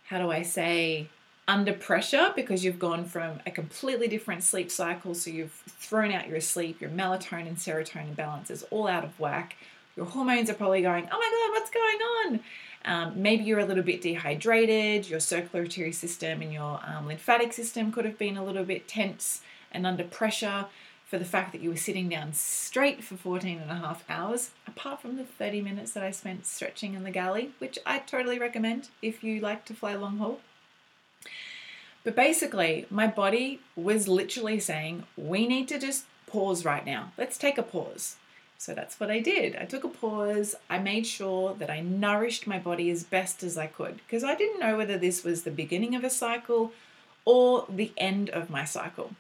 how 0.06 0.20
do 0.20 0.30
I 0.30 0.44
say, 0.44 1.08
under 1.50 1.74
pressure 1.74 2.32
because 2.36 2.64
you've 2.64 2.78
gone 2.78 3.06
from 3.06 3.40
a 3.48 3.50
completely 3.50 4.08
different 4.08 4.44
sleep 4.44 4.70
cycle. 4.70 5.16
So 5.16 5.32
you've 5.32 5.52
thrown 5.52 6.12
out 6.12 6.28
your 6.28 6.42
sleep, 6.42 6.80
your 6.80 6.92
melatonin, 6.92 7.56
serotonin 7.56 8.16
balance 8.16 8.52
is 8.52 8.64
all 8.70 8.88
out 8.88 9.04
of 9.04 9.20
whack. 9.20 9.56
Your 9.98 10.06
hormones 10.06 10.50
are 10.50 10.54
probably 10.54 10.84
going, 10.84 11.10
oh 11.12 11.18
my 11.18 11.50
God, 11.50 11.60
what's 11.60 11.72
going 11.72 11.98
on? 11.98 12.40
Um, 12.86 13.22
maybe 13.22 13.44
you're 13.44 13.60
a 13.60 13.66
little 13.66 13.84
bit 13.84 14.02
dehydrated, 14.02 15.10
your 15.10 15.20
circulatory 15.20 15.92
system 15.92 16.42
and 16.44 16.54
your 16.54 16.80
um, 16.86 17.08
lymphatic 17.08 17.52
system 17.52 17.92
could 17.92 18.06
have 18.06 18.20
been 18.20 18.38
a 18.38 18.46
little 18.46 18.64
bit 18.64 18.88
tense 18.88 19.42
and 19.72 19.88
under 19.88 20.04
pressure 20.04 20.68
for 21.10 21.18
the 21.18 21.26
fact 21.26 21.52
that 21.52 21.62
you 21.62 21.72
were 21.72 21.76
sitting 21.76 22.08
down 22.08 22.34
straight 22.34 23.04
for 23.04 23.18
14 23.18 23.60
and 23.60 23.72
a 23.72 23.76
half 23.76 24.04
hours, 24.08 24.52
apart 24.68 25.02
from 25.02 25.18
the 25.18 25.24
30 25.24 25.60
minutes 25.60 25.92
that 25.94 26.04
I 26.04 26.12
spent 26.12 26.46
stretching 26.46 26.94
in 26.94 27.04
the 27.04 27.10
galley, 27.10 27.50
which 27.58 27.80
I 27.84 27.98
totally 27.98 28.38
recommend 28.38 28.90
if 29.02 29.24
you 29.24 29.40
like 29.40 29.66
to 29.66 29.74
fly 29.74 29.96
long 29.96 30.20
haul. 30.20 30.40
But 32.04 32.16
basically, 32.16 32.86
my 32.92 33.08
body 33.08 33.60
was 33.76 34.08
literally 34.08 34.60
saying, 34.60 35.04
we 35.18 35.48
need 35.48 35.68
to 35.70 35.80
just 35.80 36.06
pause 36.28 36.64
right 36.64 36.86
now. 36.86 37.12
Let's 37.18 37.40
take 37.40 37.58
a 37.58 37.64
pause. 37.64 38.18
So 38.60 38.76
that's 38.76 39.00
what 39.00 39.10
I 39.10 39.20
did. 39.20 39.56
I 39.56 39.66
took 39.66 39.84
a 39.84 39.90
pause. 39.90 40.54
I 40.70 40.78
made 40.78 41.08
sure 41.08 41.56
that 41.56 41.72
I 41.72 41.80
nourished 41.80 42.46
my 42.46 42.60
body 42.60 42.92
as 42.92 43.04
best 43.04 43.42
as 43.42 43.58
I 43.58 43.66
could 43.66 43.96
because 43.96 44.24
I 44.24 44.36
didn't 44.36 44.60
know 44.60 44.78
whether 44.78 44.98
this 44.98 45.24
was 45.24 45.42
the 45.42 45.50
beginning 45.50 45.96
of 45.96 46.04
a 46.04 46.10
cycle 46.12 46.72
or 47.26 47.66
the 47.68 47.92
end 47.98 48.30
of 48.30 48.52
my 48.52 48.64
cycle. 48.64 49.16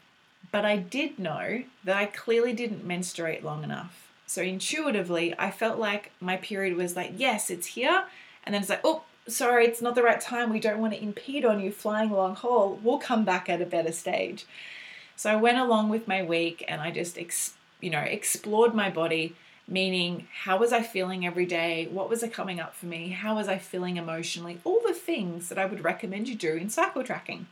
But 0.51 0.65
I 0.65 0.77
did 0.77 1.19
know 1.19 1.63
that 1.83 1.97
I 1.97 2.05
clearly 2.05 2.53
didn't 2.53 2.85
menstruate 2.85 3.43
long 3.43 3.63
enough. 3.63 4.11
So 4.25 4.41
intuitively, 4.41 5.33
I 5.37 5.51
felt 5.51 5.79
like 5.79 6.11
my 6.19 6.37
period 6.37 6.75
was 6.75 6.95
like, 6.95 7.13
yes, 7.17 7.49
it's 7.49 7.67
here. 7.67 8.03
And 8.43 8.53
then 8.53 8.61
it's 8.61 8.69
like, 8.69 8.81
oh, 8.83 9.03
sorry, 9.27 9.65
it's 9.65 9.81
not 9.81 9.95
the 9.95 10.03
right 10.03 10.21
time. 10.21 10.51
We 10.51 10.59
don't 10.59 10.79
want 10.79 10.93
to 10.93 11.01
impede 11.01 11.45
on 11.45 11.59
you 11.59 11.71
flying 11.71 12.11
long 12.11 12.35
haul. 12.35 12.79
We'll 12.83 12.99
come 12.99 13.25
back 13.25 13.49
at 13.49 13.61
a 13.61 13.65
better 13.65 13.91
stage. 13.91 14.45
So 15.15 15.31
I 15.31 15.35
went 15.35 15.57
along 15.57 15.89
with 15.89 16.07
my 16.07 16.23
week 16.23 16.63
and 16.67 16.81
I 16.81 16.91
just, 16.91 17.17
ex- 17.17 17.55
you 17.81 17.89
know, 17.89 17.99
explored 17.99 18.73
my 18.73 18.89
body, 18.89 19.35
meaning 19.67 20.27
how 20.43 20.57
was 20.57 20.71
I 20.71 20.81
feeling 20.81 21.25
every 21.25 21.45
day? 21.45 21.87
What 21.91 22.09
was 22.09 22.23
coming 22.31 22.59
up 22.59 22.75
for 22.75 22.85
me? 22.85 23.09
How 23.09 23.35
was 23.35 23.47
I 23.47 23.57
feeling 23.57 23.97
emotionally? 23.97 24.59
All 24.63 24.81
the 24.85 24.93
things 24.93 25.49
that 25.49 25.57
I 25.57 25.65
would 25.65 25.83
recommend 25.83 26.29
you 26.29 26.35
do 26.35 26.53
in 26.53 26.69
cycle 26.69 27.03
tracking. 27.03 27.47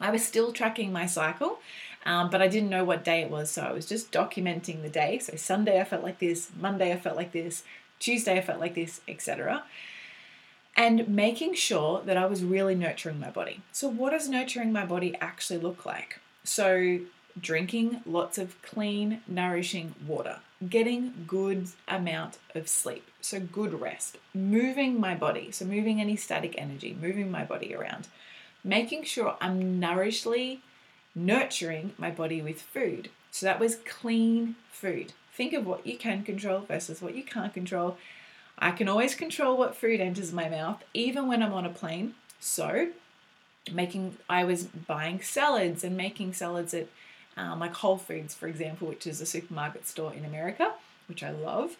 I 0.00 0.10
was 0.10 0.24
still 0.24 0.52
tracking 0.52 0.92
my 0.92 1.06
cycle, 1.06 1.58
um, 2.06 2.30
but 2.30 2.40
I 2.40 2.48
didn't 2.48 2.70
know 2.70 2.84
what 2.84 3.04
day 3.04 3.20
it 3.20 3.30
was, 3.30 3.50
so 3.50 3.62
I 3.62 3.72
was 3.72 3.84
just 3.84 4.12
documenting 4.12 4.82
the 4.82 4.88
day. 4.88 5.18
So 5.18 5.36
Sunday 5.36 5.80
I 5.80 5.84
felt 5.84 6.04
like 6.04 6.20
this, 6.20 6.50
Monday 6.58 6.92
I 6.92 6.96
felt 6.96 7.16
like 7.16 7.32
this, 7.32 7.64
Tuesday 7.98 8.38
I 8.38 8.40
felt 8.40 8.60
like 8.60 8.74
this, 8.74 9.00
etc. 9.08 9.64
And 10.76 11.08
making 11.08 11.54
sure 11.54 12.02
that 12.02 12.16
I 12.16 12.26
was 12.26 12.44
really 12.44 12.74
nurturing 12.74 13.18
my 13.18 13.30
body. 13.30 13.60
So, 13.72 13.88
what 13.88 14.10
does 14.10 14.28
nurturing 14.28 14.72
my 14.72 14.84
body 14.86 15.16
actually 15.20 15.58
look 15.58 15.84
like? 15.84 16.20
So, 16.44 17.00
drinking 17.40 18.02
lots 18.06 18.38
of 18.38 18.60
clean, 18.62 19.22
nourishing 19.26 19.94
water, 20.06 20.40
getting 20.68 21.24
good 21.26 21.68
amount 21.88 22.38
of 22.54 22.68
sleep, 22.68 23.10
so 23.20 23.40
good 23.40 23.80
rest, 23.80 24.18
moving 24.34 25.00
my 25.00 25.14
body, 25.14 25.50
so 25.50 25.64
moving 25.64 26.00
any 26.00 26.14
static 26.14 26.54
energy, 26.58 26.96
moving 27.00 27.30
my 27.30 27.44
body 27.44 27.74
around 27.74 28.08
making 28.66 29.04
sure 29.04 29.36
I'm 29.40 29.78
nourishly 29.78 30.60
nurturing 31.16 31.94
my 31.98 32.10
body 32.10 32.40
with 32.40 32.62
food. 32.62 33.08
So 33.32 33.46
that 33.46 33.58
was 33.58 33.76
clean 33.76 34.54
food. 34.70 35.12
Think 35.32 35.52
of 35.52 35.66
what 35.66 35.86
you 35.86 35.98
can 35.98 36.22
control 36.22 36.60
versus 36.60 37.02
what 37.02 37.16
you 37.16 37.24
can't 37.24 37.52
control. 37.52 37.96
I 38.58 38.70
can 38.70 38.88
always 38.88 39.14
control 39.14 39.56
what 39.56 39.76
food 39.76 40.00
enters 40.00 40.32
my 40.32 40.48
mouth, 40.48 40.84
even 40.94 41.26
when 41.26 41.42
I'm 41.42 41.52
on 41.52 41.66
a 41.66 41.70
plane. 41.70 42.14
So, 42.40 42.88
making 43.72 44.16
I 44.30 44.44
was 44.44 44.64
buying 44.64 45.20
salads 45.20 45.84
and 45.84 45.96
making 45.96 46.32
salads 46.32 46.72
at 46.72 46.86
um, 47.36 47.60
like 47.60 47.74
Whole 47.74 47.98
Foods, 47.98 48.34
for 48.34 48.46
example, 48.46 48.88
which 48.88 49.06
is 49.06 49.20
a 49.20 49.26
supermarket 49.26 49.86
store 49.86 50.14
in 50.14 50.24
America, 50.24 50.72
which 51.06 51.22
I 51.22 51.30
love. 51.32 51.76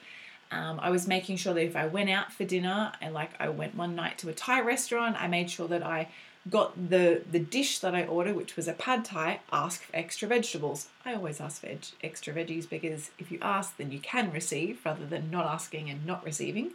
Um, 0.51 0.79
I 0.81 0.91
was 0.91 1.07
making 1.07 1.39
sure 1.39 1.55
that 1.55 1.65
if 1.65 1.77
I 1.77 1.87
went 1.87 2.11
out 2.11 2.33
for 2.33 2.45
dinner 2.45 2.93
and 3.01 3.15
like 3.15 3.31
I 3.41 3.49
went 3.49 3.75
one 3.75 3.95
night 3.95 4.19
to 4.19 4.29
a 4.29 4.33
Thai 4.33 4.61
restaurant, 4.61 5.17
I 5.19 5.29
made 5.29 5.51
sure 5.51 5.69
that 5.69 5.83
I 5.83 6.09
got 6.51 6.91
the 6.91 7.23
the 7.31 7.39
dish 7.39 7.79
that 7.81 7.95
I 7.95 8.05
ordered, 8.05 8.37
which 8.37 8.57
was 8.57 8.69
a 8.69 8.73
pad 8.73 9.05
thai, 9.05 9.41
ask 9.53 9.83
for 9.83 9.97
extra 9.97 10.29
vegetables. 10.29 10.89
I 11.05 11.15
always 11.15 11.41
ask 11.41 11.61
for 11.61 11.69
extra 12.03 12.35
veggies 12.35 12.69
because 12.69 13.11
if 13.19 13.31
you 13.31 13.39
ask, 13.43 13.77
then 13.77 13.93
you 13.93 13.99
can 13.99 14.33
receive 14.33 14.81
rather 14.85 15.07
than 15.07 15.31
not 15.31 15.47
asking 15.47 15.91
and 15.91 16.07
not 16.07 16.25
receiving. 16.25 16.73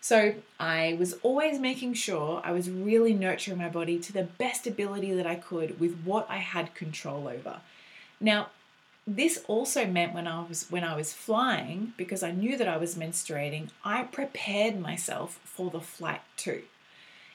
So 0.00 0.34
I 0.58 0.96
was 0.98 1.14
always 1.22 1.60
making 1.60 1.94
sure 1.94 2.42
I 2.44 2.50
was 2.50 2.68
really 2.68 3.14
nurturing 3.14 3.58
my 3.58 3.68
body 3.68 4.00
to 4.00 4.12
the 4.12 4.24
best 4.24 4.66
ability 4.66 5.14
that 5.14 5.28
I 5.28 5.36
could 5.36 5.78
with 5.78 6.02
what 6.02 6.26
I 6.28 6.38
had 6.38 6.74
control 6.74 7.28
over. 7.28 7.60
Now, 8.20 8.48
this 9.06 9.44
also 9.46 9.86
meant 9.86 10.12
when 10.12 10.26
I 10.26 10.42
was 10.42 10.66
when 10.70 10.84
I 10.84 10.96
was 10.96 11.12
flying, 11.12 11.92
because 11.96 12.22
I 12.22 12.32
knew 12.32 12.56
that 12.56 12.68
I 12.68 12.76
was 12.76 12.96
menstruating, 12.96 13.68
I 13.84 14.04
prepared 14.04 14.80
myself 14.80 15.40
for 15.44 15.70
the 15.70 15.80
flight 15.80 16.20
too. 16.36 16.62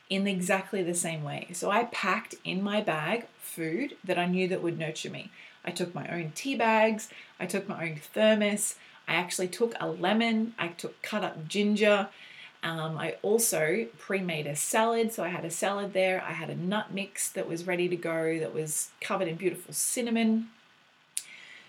In 0.09 0.27
exactly 0.27 0.83
the 0.83 0.95
same 0.95 1.23
way. 1.23 1.47
So 1.53 1.69
I 1.69 1.85
packed 1.85 2.35
in 2.43 2.63
my 2.63 2.81
bag 2.81 3.25
food 3.41 3.97
that 4.03 4.17
I 4.17 4.25
knew 4.25 4.47
that 4.47 4.63
would 4.63 4.79
nurture 4.79 5.09
me. 5.09 5.31
I 5.65 5.71
took 5.71 5.93
my 5.93 6.07
own 6.07 6.31
tea 6.33 6.55
bags, 6.55 7.09
I 7.39 7.45
took 7.45 7.67
my 7.67 7.89
own 7.89 7.95
thermos, 7.97 8.75
I 9.07 9.15
actually 9.15 9.49
took 9.49 9.73
a 9.79 9.87
lemon, 9.87 10.53
I 10.57 10.69
took 10.69 11.01
cut 11.01 11.23
up 11.23 11.47
ginger. 11.47 12.09
Um, 12.63 12.97
I 12.97 13.15
also 13.21 13.87
pre 13.97 14.19
made 14.19 14.47
a 14.47 14.55
salad, 14.55 15.13
so 15.13 15.23
I 15.23 15.27
had 15.29 15.45
a 15.45 15.51
salad 15.51 15.93
there. 15.93 16.23
I 16.27 16.31
had 16.31 16.49
a 16.49 16.55
nut 16.55 16.93
mix 16.93 17.29
that 17.29 17.47
was 17.47 17.67
ready 17.67 17.87
to 17.87 17.95
go, 17.95 18.39
that 18.39 18.53
was 18.53 18.89
covered 18.99 19.27
in 19.27 19.35
beautiful 19.35 19.73
cinnamon. 19.73 20.49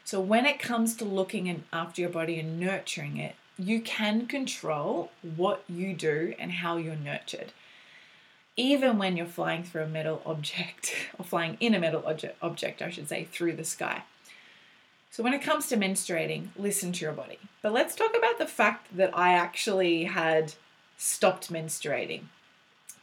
So, 0.05 0.21
when 0.21 0.47
it 0.47 0.59
comes 0.59 0.97
to 0.97 1.05
looking 1.05 1.65
after 1.73 2.01
your 2.01 2.11
body 2.11 2.41
and 2.41 2.59
nurturing 2.59 3.19
it, 3.19 3.35
you 3.59 3.81
can 3.81 4.27
control 4.27 5.11
what 5.37 5.63
you 5.69 5.93
do 5.93 6.35
and 6.39 6.51
how 6.51 6.79
you're 6.79 6.97
nurtured. 6.97 7.53
Even 8.59 8.99
when 8.99 9.17
you're 9.17 9.25
flying 9.25 9.63
through 9.63 9.85
a 9.85 9.89
metal 9.89 10.21
object, 10.27 10.93
or 11.17 11.25
flying 11.25 11.57
in 11.61 11.75
a 11.75 11.79
metal 11.79 12.03
object, 12.05 12.37
object, 12.43 12.83
I 12.83 12.91
should 12.91 13.09
say, 13.09 13.29
through 13.31 13.53
the 13.55 13.65
sky. 13.65 14.03
So, 15.13 15.23
when 15.23 15.33
it 15.33 15.43
comes 15.43 15.69
to 15.69 15.77
menstruating, 15.77 16.49
listen 16.57 16.93
to 16.93 17.05
your 17.05 17.13
body. 17.13 17.39
But 17.63 17.73
let's 17.73 17.95
talk 17.95 18.17
about 18.17 18.39
the 18.39 18.49
fact 18.49 18.97
that 18.97 19.17
I 19.17 19.35
actually 19.35 20.05
had 20.05 20.55
stopped 20.97 21.53
menstruating. 21.53 22.23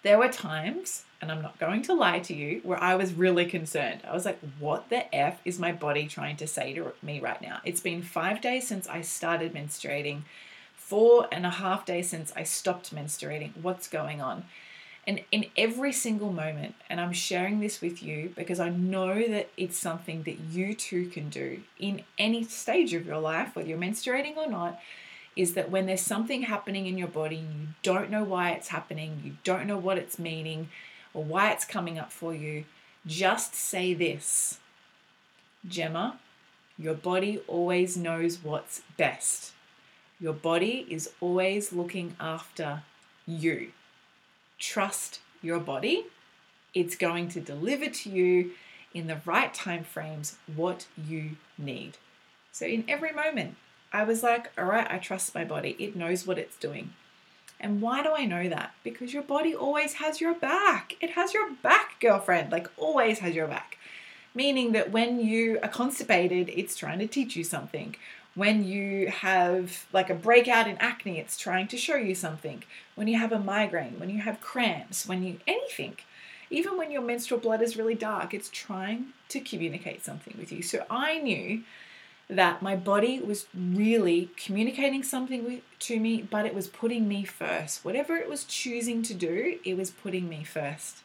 There 0.03 0.19
were 0.19 0.27
times, 0.27 1.05
and 1.21 1.31
I'm 1.31 1.41
not 1.41 1.57
going 1.57 1.81
to 1.83 1.93
lie 1.93 2.19
to 2.19 2.33
you, 2.35 2.59
where 2.63 2.81
I 2.83 2.95
was 2.95 3.13
really 3.13 3.45
concerned. 3.45 4.01
I 4.05 4.13
was 4.13 4.25
like, 4.25 4.39
what 4.59 4.89
the 4.89 5.13
F 5.15 5.39
is 5.45 5.57
my 5.57 5.71
body 5.71 6.05
trying 6.05 6.35
to 6.37 6.47
say 6.47 6.73
to 6.73 6.91
me 7.01 7.21
right 7.21 7.41
now? 7.41 7.61
It's 7.63 7.81
been 7.81 8.01
five 8.01 8.41
days 8.41 8.67
since 8.67 8.89
I 8.89 9.01
started 9.01 9.53
menstruating, 9.53 10.23
four 10.75 11.29
and 11.31 11.45
a 11.45 11.49
half 11.49 11.85
days 11.85 12.09
since 12.09 12.33
I 12.35 12.43
stopped 12.43 12.93
menstruating. 12.93 13.51
What's 13.61 13.87
going 13.87 14.21
on? 14.21 14.43
And 15.07 15.21
in 15.31 15.45
every 15.55 15.91
single 15.91 16.31
moment, 16.31 16.75
and 16.89 16.99
I'm 16.99 17.13
sharing 17.13 17.59
this 17.59 17.79
with 17.79 18.01
you 18.01 18.33
because 18.35 18.59
I 18.59 18.69
know 18.69 19.27
that 19.27 19.49
it's 19.55 19.77
something 19.77 20.23
that 20.23 20.39
you 20.51 20.73
too 20.73 21.07
can 21.09 21.29
do 21.29 21.61
in 21.77 22.01
any 22.17 22.43
stage 22.43 22.93
of 22.95 23.05
your 23.05 23.19
life, 23.19 23.55
whether 23.55 23.67
you're 23.67 23.77
menstruating 23.77 24.35
or 24.35 24.49
not, 24.49 24.79
is 25.35 25.53
that 25.53 25.69
when 25.69 25.85
there's 25.85 26.01
something 26.01 26.43
happening 26.43 26.87
in 26.87 26.97
your 26.97 27.07
body, 27.07 27.35
you 27.35 27.67
don't 27.83 28.09
know 28.09 28.23
why 28.23 28.51
it's 28.51 28.69
happening, 28.69 29.21
you 29.23 29.33
don't 29.43 29.67
know 29.67 29.77
what 29.77 29.97
it's 29.97 30.17
meaning 30.17 30.69
or 31.13 31.23
why 31.23 31.51
it's 31.51 31.65
coming 31.65 31.99
up 31.99 32.11
for 32.11 32.33
you, 32.33 32.65
just 33.05 33.53
say 33.53 33.93
this 33.93 34.59
Gemma, 35.67 36.19
your 36.77 36.93
body 36.95 37.41
always 37.47 37.95
knows 37.95 38.43
what's 38.43 38.81
best. 38.97 39.51
Your 40.19 40.33
body 40.33 40.87
is 40.89 41.11
always 41.21 41.73
looking 41.73 42.15
after 42.19 42.81
you 43.27 43.71
trust 44.59 45.19
your 45.41 45.59
body. 45.59 46.05
It's 46.73 46.95
going 46.95 47.29
to 47.29 47.39
deliver 47.39 47.87
to 47.87 48.09
you 48.09 48.51
in 48.93 49.07
the 49.07 49.21
right 49.25 49.53
time 49.53 49.83
frames 49.83 50.37
what 50.55 50.87
you 50.97 51.31
need. 51.57 51.97
So 52.51 52.65
in 52.65 52.85
every 52.87 53.11
moment, 53.11 53.55
I 53.91 54.03
was 54.03 54.23
like, 54.23 54.51
all 54.57 54.65
right, 54.65 54.87
I 54.89 54.97
trust 54.97 55.35
my 55.35 55.43
body. 55.43 55.75
It 55.79 55.95
knows 55.95 56.25
what 56.25 56.37
it's 56.37 56.57
doing. 56.57 56.93
And 57.59 57.81
why 57.81 58.03
do 58.03 58.11
I 58.13 58.25
know 58.25 58.49
that? 58.49 58.73
Because 58.83 59.13
your 59.13 59.23
body 59.23 59.55
always 59.55 59.93
has 59.93 60.19
your 60.19 60.33
back. 60.33 60.95
It 60.99 61.11
has 61.11 61.33
your 61.33 61.51
back, 61.63 61.99
girlfriend, 61.99 62.51
like 62.51 62.69
always 62.77 63.19
has 63.19 63.35
your 63.35 63.47
back. 63.47 63.77
Meaning 64.33 64.73
that 64.73 64.91
when 64.91 65.19
you 65.19 65.59
are 65.63 65.69
constipated, 65.69 66.49
it's 66.49 66.75
trying 66.75 66.99
to 66.99 67.07
teach 67.07 67.37
you 67.37 67.43
something. 67.45 67.95
When 68.35 68.65
you 68.65 69.09
have 69.09 69.85
like 69.93 70.09
a 70.09 70.15
breakout 70.15 70.67
in 70.67 70.77
acne, 70.77 71.19
it's 71.19 71.37
trying 71.37 71.67
to 71.69 71.77
show 71.77 71.95
you 71.95 72.13
something. 72.13 72.63
When 72.95 73.07
you 73.07 73.17
have 73.17 73.31
a 73.31 73.39
migraine, 73.39 73.97
when 73.97 74.09
you 74.09 74.21
have 74.21 74.41
cramps, 74.41 75.07
when 75.07 75.23
you 75.23 75.39
anything, 75.47 75.97
even 76.49 76.77
when 76.77 76.91
your 76.91 77.01
menstrual 77.01 77.39
blood 77.39 77.61
is 77.61 77.77
really 77.77 77.95
dark, 77.95 78.33
it's 78.33 78.49
trying 78.49 79.07
to 79.29 79.39
communicate 79.39 80.03
something 80.03 80.35
with 80.37 80.51
you. 80.51 80.61
So 80.61 80.85
I 80.89 81.19
knew 81.19 81.63
that 82.29 82.61
my 82.61 82.75
body 82.75 83.19
was 83.19 83.45
really 83.53 84.29
communicating 84.35 85.03
something 85.03 85.43
with, 85.43 85.61
to 85.79 85.99
me, 85.99 86.21
but 86.21 86.45
it 86.45 86.55
was 86.55 86.67
putting 86.67 87.07
me 87.07 87.23
first. 87.23 87.85
Whatever 87.85 88.15
it 88.17 88.29
was 88.29 88.43
choosing 88.45 89.03
to 89.03 89.13
do, 89.13 89.59
it 89.63 89.77
was 89.77 89.91
putting 89.91 90.27
me 90.27 90.43
first. 90.43 90.97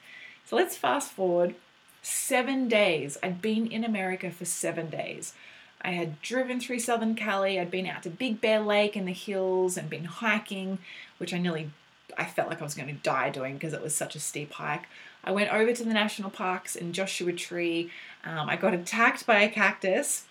So 0.47 0.57
let's 0.57 0.77
fast 0.77 1.13
forward 1.13 1.55
seven 2.03 2.69
days. 2.69 3.19
I'd 3.23 3.43
been 3.43 3.67
in 3.67 3.85
America 3.85 4.31
for 4.31 4.47
seven 4.47 4.89
days. 4.89 5.35
I 5.83 5.93
had 5.93 6.21
driven 6.21 6.61
through 6.61 6.81
southern 6.81 7.15
Cali. 7.15 7.59
I'd 7.59 7.71
been 7.71 7.87
out 7.87 8.03
to 8.03 8.11
Big 8.11 8.41
Bear 8.41 8.61
Lake 8.61 8.97
in 8.97 9.07
the 9.07 9.13
hills 9.13 9.77
and 9.77 9.89
been 9.89 10.05
hiking, 10.05 10.79
which 11.19 11.33
I 11.33 11.39
nearly 11.39 11.71
I 12.19 12.25
felt 12.25 12.49
like 12.49 12.61
I 12.61 12.65
was 12.65 12.75
going 12.75 12.89
to 12.89 13.03
die 13.03 13.31
doing 13.31 13.55
because 13.55 13.73
it 13.73 13.83
was 13.83 13.95
such 13.95 14.15
a 14.15 14.21
steep 14.21 14.53
hike. 14.53 14.87
I 15.23 15.33
went 15.33 15.53
over 15.53 15.73
to 15.73 15.85
the 15.85 15.93
national 15.93 16.31
parks 16.31 16.77
in 16.77 16.93
Joshua 16.93 17.33
Tree. 17.33 17.91
Um, 18.25 18.49
I 18.49 18.57
got 18.57 18.75
attacked 18.75 19.27
by 19.27 19.41
a 19.43 19.49
cactus 19.49 20.25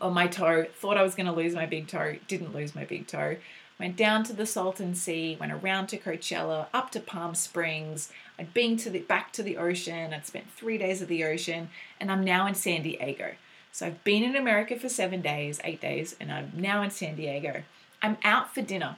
on 0.00 0.12
my 0.14 0.26
toe. 0.26 0.66
Thought 0.74 0.96
I 0.96 1.02
was 1.02 1.14
going 1.14 1.26
to 1.26 1.32
lose 1.32 1.54
my 1.54 1.66
big 1.66 1.86
toe. 1.88 2.16
Didn't 2.28 2.54
lose 2.54 2.74
my 2.74 2.84
big 2.84 3.06
toe. 3.06 3.36
Went 3.78 3.96
down 3.96 4.24
to 4.24 4.32
the 4.32 4.46
Salton 4.46 4.94
Sea. 4.94 5.36
Went 5.38 5.52
around 5.52 5.88
to 5.88 5.98
Coachella. 5.98 6.66
Up 6.74 6.90
to 6.92 7.00
Palm 7.00 7.34
Springs. 7.34 8.10
I'd 8.38 8.52
been 8.52 8.76
to 8.78 8.90
the 8.90 9.00
back 9.00 9.32
to 9.32 9.42
the 9.42 9.56
ocean. 9.56 10.12
I'd 10.12 10.26
spent 10.26 10.50
three 10.50 10.78
days 10.78 11.02
at 11.02 11.08
the 11.08 11.24
ocean, 11.24 11.70
and 12.00 12.10
I'm 12.10 12.24
now 12.24 12.46
in 12.46 12.54
San 12.54 12.82
Diego. 12.82 13.32
So 13.76 13.84
I've 13.84 14.02
been 14.04 14.22
in 14.22 14.36
America 14.36 14.78
for 14.78 14.88
seven 14.88 15.20
days, 15.20 15.60
eight 15.62 15.82
days, 15.82 16.16
and 16.18 16.32
I'm 16.32 16.50
now 16.56 16.82
in 16.82 16.90
San 16.90 17.14
Diego. 17.14 17.62
I'm 18.00 18.16
out 18.24 18.54
for 18.54 18.62
dinner. 18.62 18.96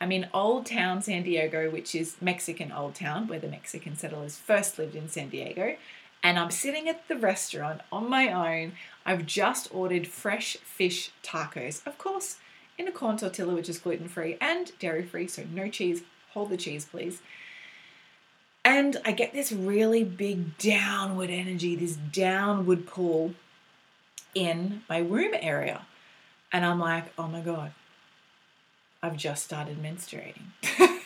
I'm 0.00 0.12
in 0.12 0.28
Old 0.32 0.64
Town, 0.64 1.02
San 1.02 1.24
Diego, 1.24 1.68
which 1.72 1.92
is 1.92 2.14
Mexican 2.20 2.70
Old 2.70 2.94
Town, 2.94 3.26
where 3.26 3.40
the 3.40 3.48
Mexican 3.48 3.96
settlers 3.96 4.36
first 4.36 4.78
lived 4.78 4.94
in 4.94 5.08
San 5.08 5.30
Diego. 5.30 5.74
And 6.22 6.38
I'm 6.38 6.52
sitting 6.52 6.88
at 6.88 7.08
the 7.08 7.16
restaurant 7.16 7.80
on 7.90 8.08
my 8.08 8.30
own. 8.30 8.74
I've 9.04 9.26
just 9.26 9.74
ordered 9.74 10.06
fresh 10.06 10.56
fish 10.58 11.10
tacos, 11.24 11.84
of 11.84 11.98
course, 11.98 12.36
in 12.78 12.86
a 12.86 12.92
corn 12.92 13.16
tortilla, 13.16 13.56
which 13.56 13.68
is 13.68 13.78
gluten 13.78 14.06
free 14.06 14.36
and 14.40 14.70
dairy 14.78 15.02
free, 15.04 15.26
so 15.26 15.42
no 15.52 15.68
cheese. 15.68 16.02
Hold 16.30 16.50
the 16.50 16.56
cheese, 16.56 16.84
please. 16.84 17.22
And 18.64 18.98
I 19.04 19.10
get 19.10 19.32
this 19.32 19.50
really 19.50 20.04
big 20.04 20.58
downward 20.58 21.30
energy, 21.30 21.74
this 21.74 21.96
downward 21.96 22.86
pull 22.86 23.34
in 24.36 24.82
my 24.88 25.00
womb 25.00 25.32
area. 25.40 25.86
And 26.52 26.64
I'm 26.64 26.78
like, 26.78 27.06
oh 27.18 27.26
my 27.26 27.40
God, 27.40 27.72
I've 29.02 29.16
just 29.16 29.42
started 29.44 29.82
menstruating. 29.82 30.50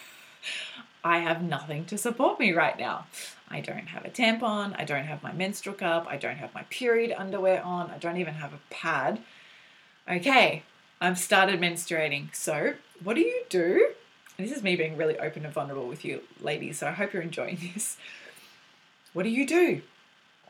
I 1.04 1.18
have 1.18 1.42
nothing 1.42 1.86
to 1.86 1.96
support 1.96 2.40
me 2.40 2.52
right 2.52 2.78
now. 2.78 3.06
I 3.48 3.60
don't 3.60 3.86
have 3.86 4.04
a 4.04 4.10
tampon. 4.10 4.74
I 4.76 4.84
don't 4.84 5.04
have 5.04 5.22
my 5.22 5.32
menstrual 5.32 5.76
cup. 5.76 6.06
I 6.08 6.16
don't 6.16 6.36
have 6.36 6.52
my 6.54 6.64
period 6.64 7.14
underwear 7.16 7.62
on. 7.62 7.90
I 7.90 7.98
don't 7.98 8.18
even 8.18 8.34
have 8.34 8.52
a 8.52 8.60
pad. 8.68 9.20
Okay, 10.10 10.64
I've 11.00 11.18
started 11.18 11.60
menstruating. 11.60 12.34
So, 12.34 12.74
what 13.02 13.14
do 13.14 13.20
you 13.20 13.44
do? 13.48 13.92
This 14.38 14.50
is 14.50 14.62
me 14.62 14.74
being 14.74 14.96
really 14.96 15.18
open 15.18 15.44
and 15.44 15.54
vulnerable 15.54 15.86
with 15.86 16.04
you, 16.04 16.22
ladies. 16.40 16.78
So, 16.78 16.88
I 16.88 16.92
hope 16.92 17.12
you're 17.12 17.22
enjoying 17.22 17.58
this. 17.74 17.96
What 19.12 19.22
do 19.22 19.30
you 19.30 19.46
do? 19.46 19.82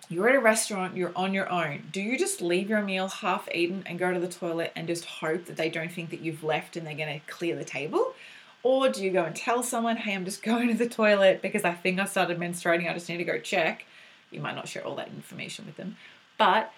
You're 0.08 0.28
at 0.28 0.34
a 0.34 0.40
restaurant, 0.40 0.96
you're 0.96 1.12
on 1.14 1.34
your 1.34 1.50
own. 1.50 1.84
Do 1.92 2.00
you 2.00 2.18
just 2.18 2.40
leave 2.40 2.68
your 2.68 2.82
meal 2.82 3.08
half 3.08 3.48
eaten 3.54 3.84
and 3.86 3.98
go 3.98 4.12
to 4.12 4.18
the 4.18 4.28
toilet 4.28 4.72
and 4.74 4.88
just 4.88 5.04
hope 5.04 5.44
that 5.44 5.56
they 5.56 5.70
don't 5.70 5.92
think 5.92 6.10
that 6.10 6.20
you've 6.20 6.42
left 6.42 6.76
and 6.76 6.86
they're 6.86 6.94
going 6.94 7.20
to 7.20 7.26
clear 7.32 7.54
the 7.54 7.64
table? 7.64 8.14
Or 8.62 8.88
do 8.88 9.04
you 9.04 9.10
go 9.10 9.24
and 9.24 9.34
tell 9.34 9.62
someone, 9.62 9.96
hey, 9.96 10.14
I'm 10.14 10.24
just 10.24 10.42
going 10.44 10.68
to 10.68 10.74
the 10.74 10.88
toilet 10.88 11.42
because 11.42 11.64
I 11.64 11.72
think 11.72 12.00
I 12.00 12.06
started 12.06 12.38
menstruating, 12.38 12.90
I 12.90 12.94
just 12.94 13.08
need 13.08 13.18
to 13.18 13.24
go 13.24 13.38
check? 13.38 13.86
You 14.30 14.40
might 14.40 14.54
not 14.54 14.68
share 14.68 14.84
all 14.84 14.96
that 14.96 15.08
information 15.08 15.66
with 15.66 15.76
them. 15.76 15.96
But 16.38 16.72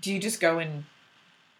do 0.00 0.12
you 0.12 0.18
just 0.18 0.40
go 0.40 0.58
and 0.58 0.84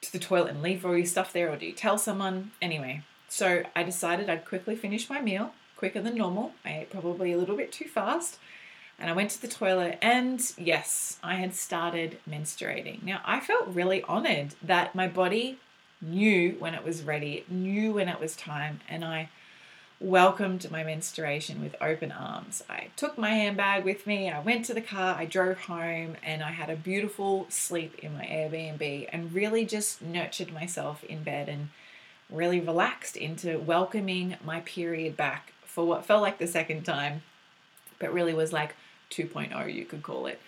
to 0.00 0.12
the 0.12 0.18
toilet 0.18 0.50
and 0.50 0.62
leave 0.62 0.87
all 0.87 0.97
your 0.97 1.07
stuff 1.07 1.33
there, 1.33 1.50
or 1.50 1.57
do 1.57 1.66
you 1.66 1.73
tell 1.73 1.99
someone? 1.99 2.52
Anyway, 2.62 3.02
so 3.28 3.64
I 3.75 3.83
decided 3.83 4.30
I'd 4.30 4.45
quickly 4.45 4.76
finish 4.76 5.11
my 5.11 5.21
meal, 5.21 5.52
quicker 5.76 6.00
than 6.00 6.14
normal. 6.14 6.52
I 6.64 6.78
ate 6.78 6.90
probably 6.90 7.33
a 7.33 7.38
little 7.38 7.57
bit 7.57 7.73
too 7.73 7.88
fast 7.88 8.38
and 8.99 9.09
I 9.09 9.12
went 9.12 9.31
to 9.31 9.40
the 9.40 9.49
toilet, 9.49 9.99
and 10.02 10.40
yes, 10.59 11.19
I 11.23 11.37
had 11.37 11.55
started 11.55 12.19
menstruating. 12.28 13.02
Now, 13.02 13.21
I 13.25 13.40
felt 13.40 13.69
really 13.69 14.02
honored 14.02 14.55
that 14.62 14.95
my 14.95 15.07
body 15.07 15.59
knew 16.00 16.57
when 16.59 16.75
it 16.75 16.85
was 16.85 17.02
ready, 17.02 17.45
knew 17.49 17.95
when 17.95 18.09
it 18.09 18.21
was 18.21 18.35
time, 18.35 18.81
and 18.88 19.05
I 19.05 19.28
welcomed 20.00 20.71
my 20.71 20.85
menstruation 20.85 21.61
with 21.61 21.75
open 21.81 22.12
arms. 22.12 22.62
I 22.71 22.88
took 22.97 23.19
my 23.19 23.31
handbag 23.31 23.85
with 23.85 24.07
me, 24.07 24.31
I 24.31 24.40
went 24.40 24.64
to 24.67 24.75
the 24.75 24.81
car, 24.81 25.17
I 25.17 25.25
drove 25.25 25.62
home, 25.62 26.17
and 26.23 26.43
I 26.43 26.52
had 26.52 26.71
a 26.71 26.76
beautiful 26.76 27.47
sleep 27.49 27.99
in 27.99 28.14
my 28.14 28.25
Airbnb 28.25 29.09
and 29.12 29.33
really 29.33 29.64
just 29.64 30.00
nurtured 30.00 30.52
myself 30.52 31.02
in 31.05 31.25
bed 31.25 31.49
and 31.49 31.69
really 32.31 32.61
relaxed 32.61 33.17
into 33.17 33.59
welcoming 33.59 34.37
my 34.45 34.61
period 34.61 35.17
back 35.17 35.52
for 35.64 35.85
what 35.85 36.05
felt 36.05 36.23
like 36.23 36.38
the 36.38 36.47
second 36.47 36.85
time, 36.85 37.23
but 37.99 38.12
really 38.12 38.35
was 38.35 38.52
like 38.52 38.76
2.0, 39.11 39.75
you 39.75 39.85
could 39.85 40.03
call 40.03 40.27
it. 40.27 40.41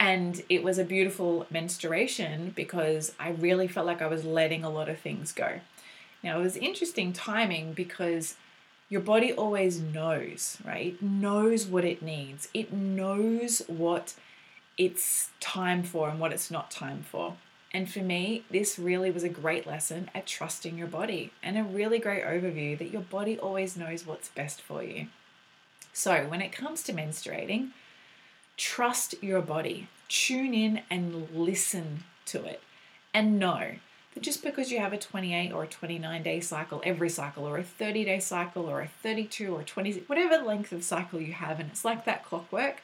And 0.00 0.42
it 0.48 0.62
was 0.62 0.78
a 0.78 0.84
beautiful 0.84 1.46
menstruation 1.50 2.52
because 2.54 3.12
I 3.18 3.30
really 3.30 3.66
felt 3.66 3.86
like 3.86 4.00
I 4.00 4.06
was 4.06 4.24
letting 4.24 4.62
a 4.62 4.70
lot 4.70 4.88
of 4.88 4.98
things 4.98 5.32
go. 5.32 5.60
Now, 6.22 6.38
it 6.38 6.42
was 6.42 6.56
interesting 6.56 7.12
timing 7.12 7.72
because 7.72 8.36
your 8.88 9.00
body 9.00 9.32
always 9.32 9.80
knows, 9.80 10.58
right? 10.64 10.94
It 10.94 11.02
knows 11.02 11.66
what 11.66 11.84
it 11.84 12.02
needs. 12.02 12.48
It 12.54 12.72
knows 12.72 13.62
what 13.66 14.14
it's 14.76 15.30
time 15.40 15.82
for 15.82 16.08
and 16.08 16.20
what 16.20 16.32
it's 16.32 16.50
not 16.50 16.70
time 16.70 17.02
for. 17.02 17.34
And 17.72 17.90
for 17.90 17.98
me, 17.98 18.44
this 18.50 18.78
really 18.78 19.10
was 19.10 19.24
a 19.24 19.28
great 19.28 19.66
lesson 19.66 20.10
at 20.14 20.26
trusting 20.26 20.78
your 20.78 20.86
body 20.86 21.32
and 21.42 21.58
a 21.58 21.64
really 21.64 21.98
great 21.98 22.24
overview 22.24 22.78
that 22.78 22.90
your 22.90 23.02
body 23.02 23.38
always 23.38 23.76
knows 23.76 24.06
what's 24.06 24.30
best 24.30 24.62
for 24.62 24.82
you. 24.82 25.08
So, 25.92 26.24
when 26.26 26.40
it 26.40 26.52
comes 26.52 26.82
to 26.84 26.92
menstruating, 26.92 27.70
trust 28.58 29.14
your 29.22 29.40
body, 29.40 29.88
tune 30.08 30.52
in 30.52 30.82
and 30.90 31.30
listen 31.32 32.04
to 32.26 32.44
it, 32.44 32.60
and 33.14 33.38
know 33.38 33.70
that 34.12 34.22
just 34.22 34.42
because 34.42 34.70
you 34.70 34.78
have 34.80 34.92
a 34.92 34.98
28 34.98 35.52
or 35.52 35.64
a 35.64 35.68
29 35.68 36.22
day 36.22 36.40
cycle 36.40 36.82
every 36.84 37.08
cycle, 37.08 37.48
or 37.48 37.56
a 37.56 37.62
30 37.62 38.04
day 38.04 38.20
cycle, 38.20 38.66
or 38.66 38.82
a 38.82 38.88
32 39.02 39.54
or 39.54 39.62
20, 39.62 40.00
whatever 40.06 40.44
length 40.44 40.72
of 40.72 40.84
cycle 40.84 41.20
you 41.20 41.32
have, 41.32 41.58
and 41.58 41.70
it's 41.70 41.84
like 41.84 42.04
that 42.04 42.24
clockwork, 42.24 42.82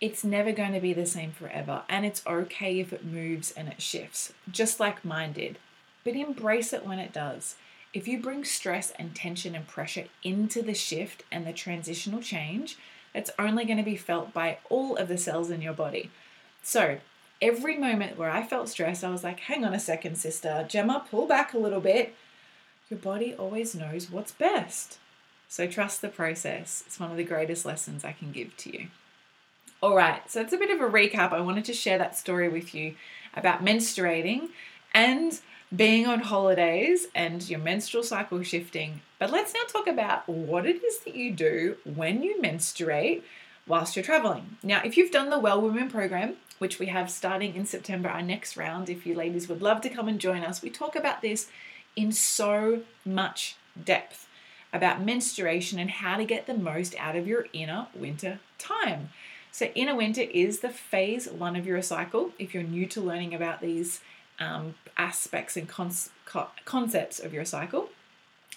it's 0.00 0.22
never 0.22 0.52
going 0.52 0.72
to 0.72 0.80
be 0.80 0.92
the 0.92 1.06
same 1.06 1.32
forever. 1.32 1.82
And 1.88 2.04
it's 2.04 2.26
okay 2.26 2.78
if 2.78 2.92
it 2.92 3.04
moves 3.04 3.52
and 3.52 3.68
it 3.68 3.80
shifts, 3.80 4.32
just 4.50 4.78
like 4.78 5.04
mine 5.04 5.32
did. 5.32 5.58
But 6.04 6.14
embrace 6.14 6.72
it 6.72 6.84
when 6.84 6.98
it 6.98 7.12
does. 7.12 7.56
If 7.94 8.06
you 8.06 8.20
bring 8.20 8.44
stress 8.44 8.92
and 8.98 9.14
tension 9.14 9.54
and 9.54 9.66
pressure 9.66 10.06
into 10.22 10.62
the 10.62 10.74
shift 10.74 11.22
and 11.32 11.46
the 11.46 11.52
transitional 11.52 12.20
change, 12.20 12.76
it's 13.14 13.30
only 13.38 13.64
going 13.64 13.78
to 13.78 13.84
be 13.84 13.96
felt 13.96 14.32
by 14.32 14.58
all 14.68 14.96
of 14.96 15.08
the 15.08 15.18
cells 15.18 15.50
in 15.50 15.62
your 15.62 15.72
body. 15.72 16.10
So, 16.62 16.98
every 17.40 17.76
moment 17.76 18.18
where 18.18 18.30
I 18.30 18.42
felt 18.42 18.68
stressed, 18.68 19.04
I 19.04 19.10
was 19.10 19.24
like, 19.24 19.40
hang 19.40 19.64
on 19.64 19.74
a 19.74 19.80
second, 19.80 20.16
sister. 20.16 20.66
Gemma, 20.68 21.06
pull 21.10 21.26
back 21.26 21.54
a 21.54 21.58
little 21.58 21.80
bit. 21.80 22.14
Your 22.90 22.98
body 22.98 23.34
always 23.34 23.74
knows 23.74 24.10
what's 24.10 24.32
best. 24.32 24.98
So, 25.48 25.66
trust 25.66 26.00
the 26.02 26.08
process. 26.08 26.82
It's 26.86 26.98
one 26.98 27.10
of 27.10 27.16
the 27.16 27.24
greatest 27.24 27.64
lessons 27.64 28.04
I 28.04 28.12
can 28.12 28.32
give 28.32 28.56
to 28.58 28.76
you. 28.76 28.88
All 29.82 29.94
right, 29.94 30.28
so 30.30 30.40
it's 30.40 30.52
a 30.52 30.58
bit 30.58 30.70
of 30.70 30.80
a 30.80 30.90
recap. 30.90 31.32
I 31.32 31.40
wanted 31.40 31.66
to 31.66 31.74
share 31.74 31.98
that 31.98 32.16
story 32.16 32.48
with 32.48 32.74
you 32.74 32.94
about 33.34 33.62
menstruating 33.62 34.48
and 34.94 35.38
being 35.74 36.06
on 36.06 36.20
holidays 36.20 37.08
and 37.14 37.48
your 37.48 37.58
menstrual 37.58 38.02
cycle 38.02 38.42
shifting. 38.42 39.00
But 39.18 39.30
let's 39.30 39.54
now 39.54 39.60
talk 39.68 39.86
about 39.86 40.28
what 40.28 40.66
it 40.66 40.82
is 40.84 41.00
that 41.00 41.14
you 41.14 41.32
do 41.32 41.76
when 41.84 42.22
you 42.22 42.40
menstruate 42.40 43.24
whilst 43.66 43.96
you're 43.96 44.04
traveling. 44.04 44.58
Now, 44.62 44.82
if 44.84 44.96
you've 44.96 45.10
done 45.10 45.30
the 45.30 45.38
Well 45.38 45.60
Woman 45.60 45.88
program, 45.88 46.34
which 46.58 46.78
we 46.78 46.86
have 46.86 47.10
starting 47.10 47.54
in 47.54 47.66
September, 47.66 48.08
our 48.08 48.22
next 48.22 48.56
round, 48.56 48.88
if 48.88 49.06
you 49.06 49.14
ladies 49.14 49.48
would 49.48 49.62
love 49.62 49.80
to 49.82 49.88
come 49.88 50.06
and 50.06 50.20
join 50.20 50.44
us, 50.44 50.62
we 50.62 50.70
talk 50.70 50.94
about 50.94 51.22
this 51.22 51.48
in 51.96 52.12
so 52.12 52.82
much 53.04 53.56
depth 53.82 54.28
about 54.72 55.04
menstruation 55.04 55.78
and 55.78 55.90
how 55.90 56.16
to 56.16 56.24
get 56.24 56.46
the 56.46 56.54
most 56.54 56.94
out 56.98 57.16
of 57.16 57.26
your 57.26 57.46
inner 57.52 57.86
winter 57.94 58.40
time. 58.58 59.10
So, 59.50 59.66
inner 59.66 59.94
winter 59.94 60.22
is 60.22 60.60
the 60.60 60.68
phase 60.68 61.28
one 61.28 61.54
of 61.54 61.66
your 61.66 61.80
cycle. 61.80 62.32
If 62.40 62.54
you're 62.54 62.64
new 62.64 62.86
to 62.86 63.00
learning 63.00 63.34
about 63.34 63.60
these 63.60 64.00
um, 64.38 64.74
aspects 64.96 65.56
and 65.56 65.68
concepts 65.68 67.20
of 67.20 67.32
your 67.32 67.44
cycle, 67.44 67.90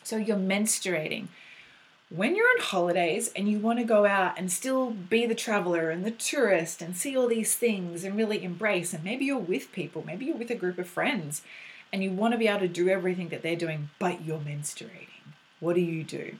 so 0.04 0.18
you're 0.18 0.38
menstruating. 0.38 1.28
When 2.10 2.38
you're 2.38 2.48
on 2.48 2.62
holidays 2.62 3.32
and 3.36 3.50
you 3.50 3.60
want 3.60 3.80
to 3.80 3.86
go 3.86 4.06
out 4.06 4.40
and 4.40 4.50
still 4.50 4.92
be 4.92 5.26
the 5.26 5.36
traveler 5.36 5.90
and 5.90 6.06
the 6.06 6.12
tourist 6.12 6.82
and 6.82 6.96
see 6.96 7.18
all 7.18 7.28
these 7.28 7.56
things 7.56 8.06
and 8.06 8.16
really 8.16 8.44
embrace, 8.44 8.94
and 8.94 9.04
maybe 9.04 9.26
you're 9.26 9.38
with 9.38 9.74
people, 9.74 10.04
maybe 10.06 10.26
you're 10.26 10.38
with 10.38 10.50
a 10.50 10.56
group 10.56 10.78
of 10.78 10.88
friends 10.88 11.42
and 11.92 12.04
you 12.04 12.12
want 12.12 12.34
to 12.34 12.38
be 12.38 12.48
able 12.48 12.62
to 12.62 12.68
do 12.68 12.88
everything 12.88 13.30
that 13.30 13.42
they're 13.42 13.58
doing, 13.58 13.90
but 14.00 14.24
you're 14.24 14.40
menstruating. 14.40 15.10
What 15.60 15.76
do 15.76 15.82
you 15.82 16.04
do? 16.04 16.38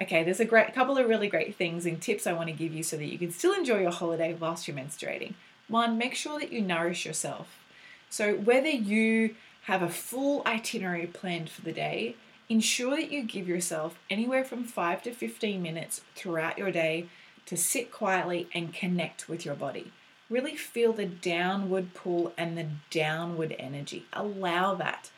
Okay, 0.00 0.22
there's 0.22 0.38
a 0.38 0.44
great 0.44 0.72
couple 0.74 0.96
of 0.96 1.08
really 1.08 1.26
great 1.26 1.56
things 1.56 1.84
and 1.84 2.00
tips 2.00 2.24
I 2.24 2.32
want 2.32 2.48
to 2.48 2.54
give 2.54 2.72
you 2.72 2.84
so 2.84 2.96
that 2.96 3.06
you 3.06 3.18
can 3.18 3.32
still 3.32 3.52
enjoy 3.52 3.80
your 3.80 3.90
holiday 3.90 4.32
whilst 4.32 4.68
you're 4.68 4.76
menstruating. 4.76 5.34
One, 5.66 5.98
make 5.98 6.14
sure 6.14 6.38
that 6.38 6.52
you 6.52 6.60
nourish 6.60 7.04
yourself. 7.04 7.57
So, 8.10 8.34
whether 8.34 8.68
you 8.68 9.34
have 9.62 9.82
a 9.82 9.88
full 9.88 10.42
itinerary 10.46 11.06
planned 11.06 11.50
for 11.50 11.62
the 11.62 11.72
day, 11.72 12.16
ensure 12.48 12.96
that 12.96 13.12
you 13.12 13.22
give 13.22 13.46
yourself 13.46 13.98
anywhere 14.08 14.44
from 14.44 14.64
5 14.64 15.02
to 15.02 15.12
15 15.12 15.62
minutes 15.62 16.00
throughout 16.14 16.58
your 16.58 16.70
day 16.70 17.06
to 17.46 17.56
sit 17.56 17.92
quietly 17.92 18.48
and 18.54 18.72
connect 18.72 19.28
with 19.28 19.44
your 19.44 19.54
body. 19.54 19.92
Really 20.30 20.56
feel 20.56 20.92
the 20.92 21.06
downward 21.06 21.94
pull 21.94 22.32
and 22.36 22.56
the 22.56 22.66
downward 22.90 23.54
energy. 23.58 24.06
Allow 24.12 24.74
that. 24.74 25.10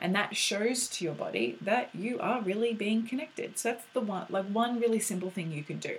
And 0.00 0.14
that 0.14 0.36
shows 0.36 0.88
to 0.88 1.04
your 1.04 1.14
body 1.14 1.56
that 1.60 1.94
you 1.94 2.18
are 2.20 2.42
really 2.42 2.74
being 2.74 3.06
connected. 3.06 3.58
So 3.58 3.70
that's 3.70 3.84
the 3.92 4.00
one 4.00 4.26
like 4.28 4.46
one 4.46 4.80
really 4.80 5.00
simple 5.00 5.30
thing 5.30 5.52
you 5.52 5.62
can 5.62 5.78
do. 5.78 5.98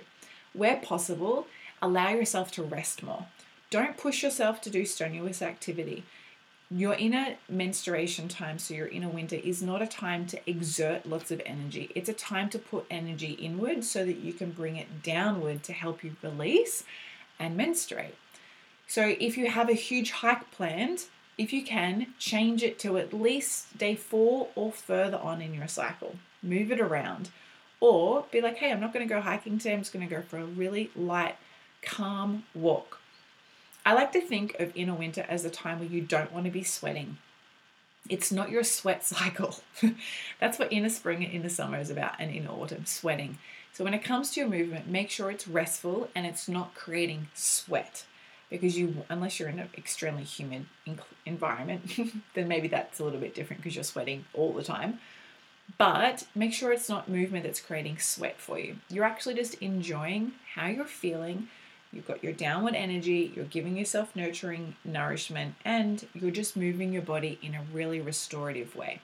Where 0.52 0.76
possible 0.76 1.46
allow 1.80 2.10
yourself 2.10 2.52
to 2.52 2.62
rest 2.62 3.02
more. 3.02 3.26
Don't 3.70 3.96
push 3.96 4.22
yourself 4.22 4.60
to 4.62 4.70
do 4.70 4.84
strenuous 4.84 5.42
activity 5.42 6.04
your 6.70 6.94
inner 6.94 7.36
menstruation 7.48 8.28
time 8.28 8.58
so 8.58 8.74
your 8.74 8.88
inner 8.88 9.08
winter 9.08 9.36
is 9.36 9.62
not 9.62 9.80
a 9.80 9.86
time 9.86 10.26
to 10.26 10.50
exert 10.50 11.06
lots 11.06 11.30
of 11.30 11.40
energy 11.46 11.90
it's 11.94 12.08
a 12.08 12.14
time 12.14 12.50
to 12.50 12.58
put 12.58 12.84
energy 12.90 13.32
inward 13.32 13.82
so 13.82 14.04
that 14.04 14.18
you 14.18 14.32
can 14.32 14.50
bring 14.50 14.76
it 14.76 15.02
downward 15.02 15.62
to 15.62 15.72
help 15.72 16.04
you 16.04 16.14
release 16.22 16.84
and 17.38 17.56
menstruate 17.56 18.14
so 18.86 19.14
if 19.18 19.38
you 19.38 19.50
have 19.50 19.68
a 19.70 19.74
huge 19.74 20.10
hike 20.10 20.50
planned 20.50 21.04
if 21.38 21.52
you 21.52 21.62
can, 21.62 22.08
change 22.18 22.64
it 22.64 22.80
to 22.80 22.98
at 22.98 23.14
least 23.14 23.78
day 23.78 23.94
four 23.94 24.48
or 24.56 24.72
further 24.72 25.18
on 25.18 25.40
in 25.40 25.54
your 25.54 25.68
cycle. 25.68 26.16
Move 26.42 26.72
it 26.72 26.80
around. 26.80 27.30
Or 27.80 28.26
be 28.32 28.40
like, 28.40 28.56
hey, 28.56 28.72
I'm 28.72 28.80
not 28.80 28.92
going 28.92 29.06
to 29.06 29.14
go 29.14 29.20
hiking 29.20 29.56
today. 29.56 29.72
I'm 29.72 29.78
just 29.78 29.92
going 29.92 30.06
to 30.06 30.12
go 30.12 30.20
for 30.20 30.38
a 30.38 30.44
really 30.44 30.90
light, 30.96 31.36
calm 31.80 32.42
walk. 32.54 32.97
I 33.88 33.94
like 33.94 34.12
to 34.12 34.20
think 34.20 34.54
of 34.60 34.76
inner 34.76 34.92
winter 34.92 35.24
as 35.30 35.46
a 35.46 35.50
time 35.50 35.78
where 35.78 35.88
you 35.88 36.02
don't 36.02 36.30
want 36.30 36.44
to 36.44 36.50
be 36.50 36.62
sweating. 36.62 37.16
It's 38.10 38.30
not 38.30 38.50
your 38.50 38.62
sweat 38.62 39.02
cycle. 39.02 39.60
That's 40.40 40.58
what 40.58 40.70
inner 40.70 40.90
spring 40.90 41.24
and 41.24 41.32
inner 41.32 41.48
summer 41.48 41.78
is 41.78 41.88
about, 41.88 42.16
and 42.18 42.30
inner 42.30 42.50
autumn, 42.50 42.84
sweating. 42.84 43.38
So 43.72 43.84
when 43.84 43.94
it 43.94 44.04
comes 44.04 44.30
to 44.32 44.40
your 44.40 44.48
movement, 44.50 44.88
make 44.88 45.08
sure 45.08 45.30
it's 45.30 45.48
restful 45.48 46.10
and 46.14 46.26
it's 46.26 46.50
not 46.50 46.74
creating 46.74 47.28
sweat 47.32 48.04
because 48.50 48.76
you 48.76 49.06
unless 49.08 49.40
you're 49.40 49.48
in 49.48 49.58
an 49.58 49.70
extremely 49.78 50.22
humid 50.22 50.66
environment 51.24 51.90
then 52.34 52.46
maybe 52.46 52.68
that's 52.68 52.98
a 52.98 53.04
little 53.04 53.20
bit 53.20 53.34
different 53.34 53.62
because 53.62 53.74
you're 53.74 53.84
sweating 53.84 54.24
all 54.32 54.52
the 54.54 54.62
time 54.62 54.98
but 55.76 56.26
make 56.34 56.54
sure 56.54 56.72
it's 56.72 56.88
not 56.88 57.10
movement 57.10 57.44
that's 57.44 57.60
creating 57.60 57.98
sweat 57.98 58.40
for 58.40 58.58
you 58.58 58.76
you're 58.88 59.04
actually 59.04 59.34
just 59.34 59.52
enjoying 59.56 60.32
how 60.54 60.66
you're 60.66 60.86
feeling 60.86 61.46
you've 61.92 62.06
got 62.06 62.22
your 62.22 62.32
downward 62.32 62.74
energy 62.74 63.32
you're 63.34 63.44
giving 63.46 63.76
yourself 63.76 64.14
nurturing 64.14 64.74
nourishment 64.84 65.54
and 65.64 66.06
you're 66.14 66.30
just 66.30 66.56
moving 66.56 66.92
your 66.92 67.02
body 67.02 67.38
in 67.42 67.54
a 67.54 67.62
really 67.72 68.00
restorative 68.00 68.74
way 68.76 69.00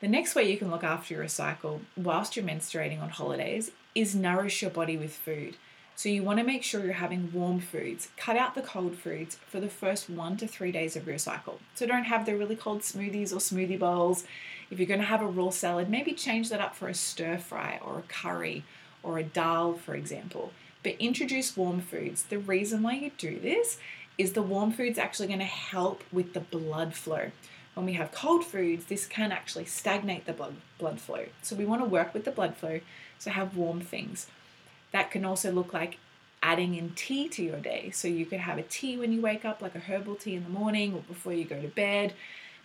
the 0.00 0.08
next 0.08 0.34
way 0.34 0.50
you 0.50 0.58
can 0.58 0.70
look 0.70 0.84
after 0.84 1.14
your 1.14 1.28
cycle 1.28 1.80
whilst 1.96 2.36
you're 2.36 2.44
menstruating 2.44 3.00
on 3.00 3.08
holidays 3.08 3.70
is 3.94 4.14
nourish 4.14 4.62
your 4.62 4.70
body 4.70 4.96
with 4.96 5.14
food 5.14 5.56
so 5.96 6.10
you 6.10 6.22
want 6.22 6.38
to 6.38 6.44
make 6.44 6.62
sure 6.62 6.84
you're 6.84 6.92
having 6.92 7.32
warm 7.32 7.58
foods. 7.58 8.10
Cut 8.18 8.36
out 8.36 8.54
the 8.54 8.60
cold 8.60 8.96
foods 8.96 9.38
for 9.48 9.60
the 9.60 9.68
first 9.68 10.10
one 10.10 10.36
to 10.36 10.46
three 10.46 10.70
days 10.70 10.94
of 10.94 11.06
your 11.06 11.16
cycle. 11.16 11.58
So 11.74 11.86
don't 11.86 12.04
have 12.04 12.26
the 12.26 12.36
really 12.36 12.54
cold 12.54 12.82
smoothies 12.82 13.32
or 13.32 13.36
smoothie 13.36 13.78
bowls. 13.78 14.24
If 14.70 14.78
you're 14.78 14.86
going 14.86 15.00
to 15.00 15.06
have 15.06 15.22
a 15.22 15.26
raw 15.26 15.48
salad, 15.48 15.88
maybe 15.88 16.12
change 16.12 16.50
that 16.50 16.60
up 16.60 16.76
for 16.76 16.88
a 16.88 16.94
stir 16.94 17.38
fry 17.38 17.80
or 17.82 17.98
a 17.98 18.02
curry 18.02 18.62
or 19.02 19.18
a 19.18 19.22
dal, 19.22 19.72
for 19.72 19.94
example. 19.94 20.52
But 20.86 21.00
introduce 21.00 21.56
warm 21.56 21.80
foods. 21.80 22.22
The 22.22 22.38
reason 22.38 22.80
why 22.80 22.92
you 22.92 23.10
do 23.18 23.40
this 23.40 23.76
is 24.18 24.34
the 24.34 24.40
warm 24.40 24.70
foods 24.70 25.00
actually 25.00 25.26
going 25.26 25.40
to 25.40 25.44
help 25.44 26.04
with 26.12 26.32
the 26.32 26.38
blood 26.38 26.94
flow. 26.94 27.32
When 27.74 27.86
we 27.86 27.94
have 27.94 28.12
cold 28.12 28.44
foods, 28.44 28.84
this 28.84 29.04
can 29.04 29.32
actually 29.32 29.64
stagnate 29.64 30.26
the 30.26 30.32
blood, 30.32 30.54
blood 30.78 31.00
flow. 31.00 31.24
So 31.42 31.56
we 31.56 31.64
want 31.64 31.82
to 31.82 31.88
work 31.88 32.14
with 32.14 32.24
the 32.24 32.30
blood 32.30 32.56
flow, 32.56 32.78
so 33.18 33.32
have 33.32 33.56
warm 33.56 33.80
things. 33.80 34.28
That 34.92 35.10
can 35.10 35.24
also 35.24 35.50
look 35.50 35.72
like 35.72 35.98
adding 36.40 36.76
in 36.76 36.90
tea 36.90 37.28
to 37.30 37.42
your 37.42 37.58
day. 37.58 37.90
So 37.90 38.06
you 38.06 38.24
could 38.24 38.38
have 38.38 38.56
a 38.56 38.62
tea 38.62 38.96
when 38.96 39.12
you 39.12 39.20
wake 39.20 39.44
up, 39.44 39.60
like 39.60 39.74
a 39.74 39.80
herbal 39.80 40.14
tea 40.14 40.36
in 40.36 40.44
the 40.44 40.50
morning 40.50 40.94
or 40.94 41.00
before 41.00 41.32
you 41.32 41.46
go 41.46 41.60
to 41.60 41.66
bed. 41.66 42.14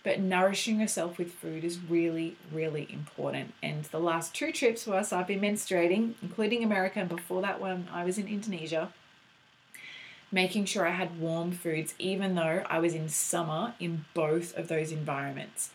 But 0.04 0.20
nourishing 0.20 0.80
yourself 0.80 1.16
with 1.16 1.32
food 1.32 1.64
is 1.64 1.78
really, 1.78 2.36
really 2.52 2.88
important. 2.90 3.54
And 3.62 3.84
the 3.84 4.00
last 4.00 4.34
two 4.34 4.50
trips 4.50 4.86
whilst 4.86 5.12
I've 5.12 5.28
been 5.28 5.40
menstruating, 5.40 6.14
including 6.22 6.64
America, 6.64 7.00
and 7.00 7.08
before 7.08 7.42
that 7.42 7.60
one, 7.60 7.88
I 7.92 8.04
was 8.04 8.18
in 8.18 8.26
Indonesia, 8.26 8.92
making 10.32 10.64
sure 10.64 10.86
I 10.86 10.92
had 10.92 11.20
warm 11.20 11.52
foods, 11.52 11.94
even 11.98 12.34
though 12.34 12.64
I 12.68 12.80
was 12.80 12.94
in 12.94 13.08
summer 13.08 13.74
in 13.78 14.04
both 14.12 14.56
of 14.56 14.68
those 14.68 14.90
environments. 14.90 15.70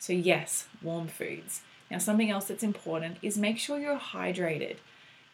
So, 0.00 0.12
yes, 0.12 0.66
warm 0.82 1.06
foods. 1.06 1.60
Now, 1.90 1.98
something 1.98 2.30
else 2.30 2.46
that's 2.46 2.62
important 2.62 3.18
is 3.22 3.38
make 3.38 3.58
sure 3.58 3.78
you're 3.78 3.98
hydrated 3.98 4.76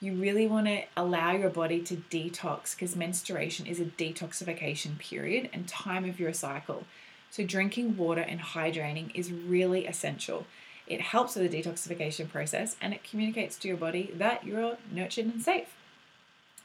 you 0.01 0.13
really 0.13 0.47
want 0.47 0.67
to 0.67 0.83
allow 0.97 1.33
your 1.33 1.49
body 1.49 1.81
to 1.81 1.97
detox 1.97 2.75
because 2.75 2.95
menstruation 2.95 3.67
is 3.67 3.81
a 3.81 3.85
detoxification 3.85 4.99
period 4.99 5.49
and 5.53 5.67
time 5.67 6.05
of 6.05 6.21
your 6.21 6.33
cycle. 6.33 6.85
So, 7.31 7.45
drinking 7.45 7.97
water 7.97 8.23
and 8.23 8.41
hydrating 8.41 9.11
is 9.15 9.33
really 9.33 9.87
essential. 9.87 10.47
it 10.87 11.01
helps 11.01 11.35
with 11.35 11.51
the 11.51 11.63
detoxification 11.63 12.29
process, 12.29 12.77
and 12.81 12.95
it 12.95 13.03
communicates 13.03 13.59
to 13.59 13.67
your 13.67 13.77
body 13.77 14.13
that 14.15 14.45
you're 14.45 14.79
nurtured 14.93 15.25
and 15.27 15.43
safe. 15.43 15.75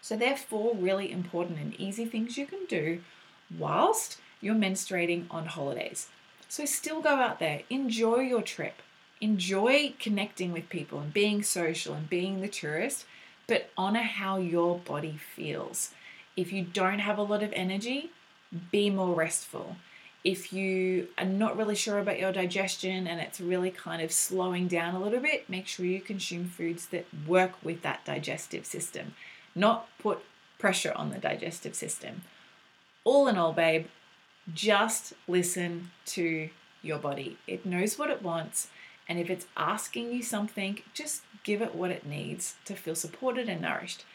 So, 0.01 0.15
they're 0.15 0.37
four 0.37 0.75
really 0.75 1.11
important 1.11 1.59
and 1.59 1.73
easy 1.79 2.05
things 2.05 2.37
you 2.37 2.45
can 2.45 2.65
do 2.67 3.01
whilst 3.57 4.19
you're 4.39 4.55
menstruating 4.55 5.25
on 5.31 5.47
holidays. 5.47 6.09
So, 6.47 6.65
still 6.65 7.01
go 7.01 7.15
out 7.15 7.39
there, 7.39 7.63
enjoy 7.69 8.19
your 8.19 8.41
trip, 8.41 8.81
enjoy 9.21 9.93
connecting 9.99 10.51
with 10.51 10.69
people 10.69 10.99
and 10.99 11.13
being 11.13 11.43
social 11.43 11.93
and 11.93 12.09
being 12.09 12.41
the 12.41 12.47
tourist, 12.47 13.05
but 13.47 13.69
honor 13.77 14.01
how 14.01 14.37
your 14.37 14.79
body 14.79 15.17
feels. 15.35 15.91
If 16.35 16.51
you 16.51 16.63
don't 16.63 16.99
have 16.99 17.17
a 17.17 17.23
lot 17.23 17.43
of 17.43 17.53
energy, 17.53 18.11
be 18.71 18.89
more 18.89 19.13
restful. 19.13 19.75
If 20.23 20.53
you 20.53 21.07
are 21.17 21.25
not 21.25 21.57
really 21.57 21.75
sure 21.75 21.97
about 21.97 22.19
your 22.19 22.31
digestion 22.31 23.07
and 23.07 23.19
it's 23.19 23.41
really 23.41 23.71
kind 23.71 24.03
of 24.03 24.11
slowing 24.11 24.67
down 24.67 24.93
a 24.93 25.01
little 25.01 25.19
bit, 25.19 25.49
make 25.49 25.67
sure 25.67 25.85
you 25.85 25.99
consume 25.99 26.45
foods 26.45 26.85
that 26.87 27.07
work 27.27 27.53
with 27.63 27.81
that 27.81 28.05
digestive 28.05 28.65
system, 28.65 29.15
not 29.55 29.87
put 29.97 30.19
pressure 30.59 30.93
on 30.95 31.09
the 31.09 31.17
digestive 31.17 31.73
system. 31.73 32.21
All 33.03 33.27
in 33.27 33.35
all, 33.35 33.51
babe, 33.51 33.87
just 34.53 35.13
listen 35.27 35.89
to 36.05 36.49
your 36.83 36.99
body. 36.99 37.37
It 37.47 37.65
knows 37.65 37.97
what 37.97 38.11
it 38.11 38.21
wants, 38.21 38.67
and 39.09 39.19
if 39.19 39.29
it's 39.29 39.47
asking 39.57 40.11
you 40.11 40.21
something, 40.21 40.81
just 40.93 41.23
give 41.43 41.63
it 41.63 41.73
what 41.73 41.89
it 41.89 42.05
needs 42.05 42.55
to 42.65 42.75
feel 42.75 42.95
supported 42.95 43.49
and 43.49 43.61
nourished. 43.61 44.05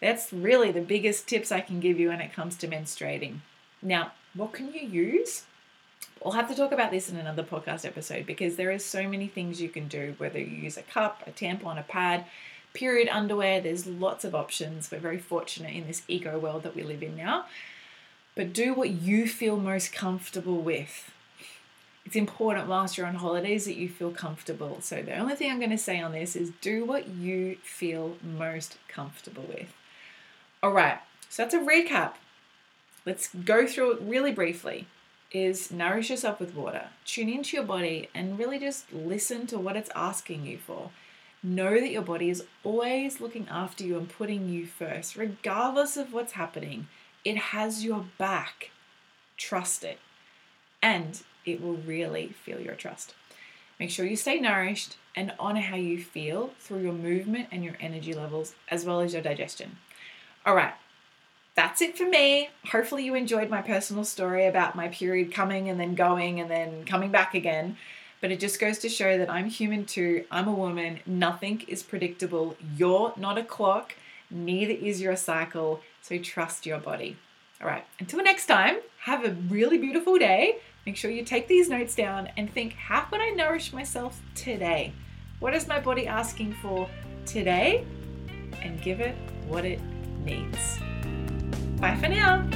That's 0.00 0.30
really 0.30 0.70
the 0.70 0.82
biggest 0.82 1.26
tips 1.26 1.50
I 1.50 1.60
can 1.60 1.80
give 1.80 1.98
you 1.98 2.08
when 2.08 2.20
it 2.20 2.34
comes 2.34 2.56
to 2.58 2.68
menstruating. 2.68 3.38
Now, 3.80 4.12
what 4.34 4.52
can 4.52 4.74
you 4.74 4.80
use? 4.80 5.44
We'll 6.22 6.34
have 6.34 6.48
to 6.48 6.54
talk 6.54 6.72
about 6.72 6.90
this 6.90 7.10
in 7.10 7.16
another 7.16 7.42
podcast 7.42 7.84
episode 7.84 8.26
because 8.26 8.56
there 8.56 8.70
is 8.70 8.84
so 8.84 9.08
many 9.08 9.26
things 9.26 9.60
you 9.60 9.68
can 9.68 9.88
do, 9.88 10.14
whether 10.18 10.38
you 10.38 10.46
use 10.46 10.76
a 10.76 10.82
cup, 10.82 11.22
a 11.26 11.30
tampon, 11.30 11.78
a 11.78 11.82
pad, 11.82 12.24
period 12.72 13.08
underwear, 13.08 13.60
there's 13.60 13.86
lots 13.86 14.24
of 14.24 14.34
options. 14.34 14.90
We're 14.90 14.98
very 14.98 15.18
fortunate 15.18 15.74
in 15.74 15.86
this 15.86 16.02
eco 16.08 16.38
world 16.38 16.62
that 16.62 16.74
we 16.74 16.82
live 16.82 17.02
in 17.02 17.16
now. 17.16 17.46
But 18.34 18.52
do 18.52 18.74
what 18.74 18.90
you 18.90 19.28
feel 19.28 19.56
most 19.56 19.92
comfortable 19.92 20.60
with. 20.60 21.12
It's 22.04 22.16
important 22.16 22.68
whilst 22.68 22.98
you're 22.98 23.06
on 23.06 23.16
holidays 23.16 23.64
that 23.66 23.76
you 23.76 23.88
feel 23.88 24.10
comfortable. 24.10 24.78
So, 24.80 25.02
the 25.02 25.16
only 25.16 25.34
thing 25.34 25.50
I'm 25.50 25.58
going 25.58 25.70
to 25.70 25.78
say 25.78 26.00
on 26.00 26.12
this 26.12 26.36
is 26.36 26.50
do 26.60 26.84
what 26.84 27.08
you 27.08 27.56
feel 27.62 28.16
most 28.22 28.76
comfortable 28.88 29.44
with. 29.44 29.72
All 30.62 30.72
right, 30.72 30.98
so 31.30 31.42
that's 31.42 31.54
a 31.54 31.58
recap 31.58 32.14
let's 33.06 33.28
go 33.28 33.66
through 33.66 33.92
it 33.92 34.02
really 34.02 34.32
briefly 34.32 34.86
is 35.34 35.72
nourish 35.72 36.10
yourself 36.10 36.38
with 36.38 36.54
water. 36.54 36.86
Tune 37.04 37.28
into 37.28 37.56
your 37.56 37.66
body 37.66 38.08
and 38.14 38.38
really 38.38 38.58
just 38.58 38.90
listen 38.92 39.48
to 39.48 39.58
what 39.58 39.76
it's 39.76 39.90
asking 39.94 40.46
you 40.46 40.56
for. 40.56 40.90
Know 41.42 41.74
that 41.74 41.90
your 41.90 42.02
body 42.02 42.30
is 42.30 42.44
always 42.62 43.20
looking 43.20 43.48
after 43.50 43.84
you 43.84 43.98
and 43.98 44.08
putting 44.08 44.48
you 44.48 44.64
first 44.64 45.16
regardless 45.16 45.96
of 45.96 46.12
what's 46.12 46.32
happening. 46.32 46.86
It 47.24 47.36
has 47.36 47.84
your 47.84 48.06
back. 48.16 48.70
Trust 49.36 49.82
it. 49.82 49.98
And 50.80 51.20
it 51.44 51.60
will 51.60 51.74
really 51.74 52.28
feel 52.28 52.60
your 52.60 52.76
trust. 52.76 53.14
Make 53.80 53.90
sure 53.90 54.06
you 54.06 54.16
stay 54.16 54.38
nourished 54.38 54.96
and 55.16 55.34
honor 55.38 55.60
how 55.60 55.76
you 55.76 55.98
feel 55.98 56.52
through 56.60 56.82
your 56.82 56.92
movement 56.92 57.48
and 57.50 57.64
your 57.64 57.76
energy 57.80 58.14
levels 58.14 58.54
as 58.70 58.84
well 58.84 59.00
as 59.00 59.12
your 59.12 59.22
digestion. 59.22 59.78
All 60.46 60.54
right 60.54 60.74
that's 61.54 61.80
it 61.80 61.96
for 61.96 62.08
me. 62.08 62.50
Hopefully, 62.70 63.04
you 63.04 63.14
enjoyed 63.14 63.48
my 63.48 63.62
personal 63.62 64.04
story 64.04 64.46
about 64.46 64.74
my 64.74 64.88
period 64.88 65.32
coming 65.32 65.68
and 65.68 65.78
then 65.78 65.94
going 65.94 66.40
and 66.40 66.50
then 66.50 66.84
coming 66.84 67.10
back 67.10 67.34
again. 67.34 67.76
But 68.20 68.32
it 68.32 68.40
just 68.40 68.60
goes 68.60 68.78
to 68.78 68.88
show 68.88 69.18
that 69.18 69.30
I'm 69.30 69.48
human 69.50 69.84
too. 69.84 70.24
I'm 70.30 70.48
a 70.48 70.52
woman. 70.52 71.00
Nothing 71.06 71.62
is 71.68 71.82
predictable. 71.82 72.56
You're 72.76 73.12
not 73.16 73.38
a 73.38 73.44
clock, 73.44 73.94
neither 74.30 74.72
is 74.72 75.00
your 75.00 75.16
cycle. 75.16 75.80
So 76.02 76.18
trust 76.18 76.66
your 76.66 76.78
body. 76.78 77.16
All 77.60 77.68
right, 77.68 77.84
until 78.00 78.22
next 78.22 78.46
time, 78.46 78.78
have 79.00 79.24
a 79.24 79.30
really 79.30 79.78
beautiful 79.78 80.18
day. 80.18 80.56
Make 80.86 80.96
sure 80.96 81.10
you 81.10 81.24
take 81.24 81.48
these 81.48 81.68
notes 81.68 81.94
down 81.94 82.28
and 82.36 82.52
think 82.52 82.74
how 82.74 83.02
can 83.02 83.20
I 83.20 83.30
nourish 83.30 83.72
myself 83.72 84.20
today? 84.34 84.92
What 85.38 85.54
is 85.54 85.68
my 85.68 85.80
body 85.80 86.06
asking 86.06 86.54
for 86.54 86.88
today? 87.26 87.86
And 88.62 88.80
give 88.82 89.00
it 89.00 89.14
what 89.46 89.64
it 89.64 89.80
needs. 90.24 90.78
Bye 91.80 91.96
for 91.96 92.08
now. 92.08 92.48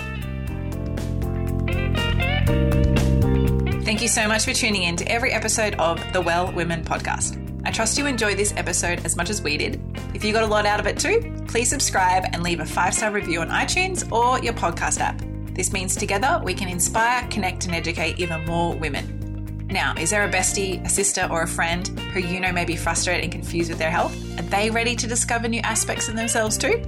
Thank 3.85 4.03
you 4.03 4.09
so 4.09 4.29
much 4.29 4.45
for 4.45 4.53
tuning 4.53 4.83
in 4.83 4.97
to 4.97 5.11
every 5.11 5.33
episode 5.33 5.75
of 5.77 6.01
the 6.13 6.21
Well 6.21 6.53
Woman 6.53 6.85
podcast. 6.85 7.43
I 7.67 7.71
trust 7.71 7.99
you 7.99 8.07
enjoyed 8.07 8.37
this 8.37 8.55
episode 8.57 9.05
as 9.05 9.17
much 9.17 9.31
as 9.31 9.43
we 9.43 9.57
did. 9.57 9.81
If 10.15 10.25
you 10.25 10.33
got 10.33 10.43
a 10.43 10.47
lot 10.47 10.67
out 10.67 10.81
of 10.81 10.87
it 10.87 10.99
too, 10.99 11.45
please 11.49 11.69
subscribe 11.69 12.25
and 12.33 12.43
leave 12.43 12.61
a 12.61 12.67
five 12.67 12.95
star 12.95 13.11
review 13.11 13.41
on 13.41 13.49
iTunes 13.49 14.11
or 14.13 14.43
your 14.43 14.55
podcast 14.55 15.01
app. 15.01 15.21
This 15.55 15.73
means 15.73 15.97
together 15.97 16.41
we 16.45 16.55
can 16.55 16.69
inspire, 16.69 17.27
connect, 17.29 17.67
and 17.67 17.75
educate 17.75 18.19
even 18.19 18.45
more 18.47 18.75
women. 18.75 19.67
Now, 19.71 19.95
is 19.99 20.11
there 20.11 20.25
a 20.25 20.31
bestie, 20.31 20.85
a 20.85 20.89
sister, 20.89 21.29
or 21.31 21.43
a 21.43 21.49
friend 21.49 21.87
who 22.13 22.21
you 22.21 22.41
know 22.41 22.53
may 22.53 22.65
be 22.65 22.77
frustrated 22.77 23.25
and 23.25 23.33
confused 23.33 23.69
with 23.69 23.79
their 23.79 23.91
health? 23.91 24.17
Are 24.39 24.43
they 24.43 24.71
ready 24.71 24.97
to 24.97 25.07
discover 25.07 25.49
new 25.49 25.61
aspects 25.61 26.09
of 26.09 26.17
themselves 26.17 26.57
too? 26.57 26.83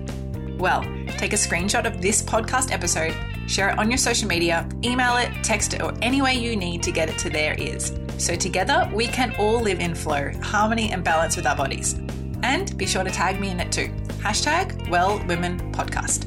Well, 0.61 0.83
take 1.17 1.33
a 1.33 1.37
screenshot 1.37 1.87
of 1.87 2.03
this 2.03 2.21
podcast 2.23 2.71
episode, 2.71 3.17
share 3.47 3.71
it 3.71 3.79
on 3.79 3.91
your 3.91 3.97
social 3.97 4.29
media, 4.29 4.69
email 4.85 5.17
it, 5.17 5.31
text 5.43 5.73
it, 5.73 5.81
or 5.81 5.95
any 6.03 6.21
way 6.21 6.35
you 6.35 6.55
need 6.55 6.83
to 6.83 6.93
get 6.93 7.09
it 7.09 7.17
to 7.21 7.31
their 7.31 7.59
ears. 7.59 7.95
So 8.19 8.37
together 8.37 8.89
we 8.93 9.07
can 9.07 9.35
all 9.39 9.61
live 9.61 9.81
in 9.81 9.95
flow, 9.95 10.31
harmony, 10.43 10.93
and 10.93 11.03
balance 11.03 11.35
with 11.35 11.47
our 11.47 11.57
bodies. 11.57 11.95
And 12.43 12.77
be 12.77 12.85
sure 12.87 13.03
to 13.03 13.11
tag 13.11 13.41
me 13.41 13.49
in 13.49 13.59
it 13.59 13.73
too. 13.73 13.89
Hashtag 14.19 14.91
Well 14.91 15.19
Woman 15.27 15.73
Podcast. 15.73 16.27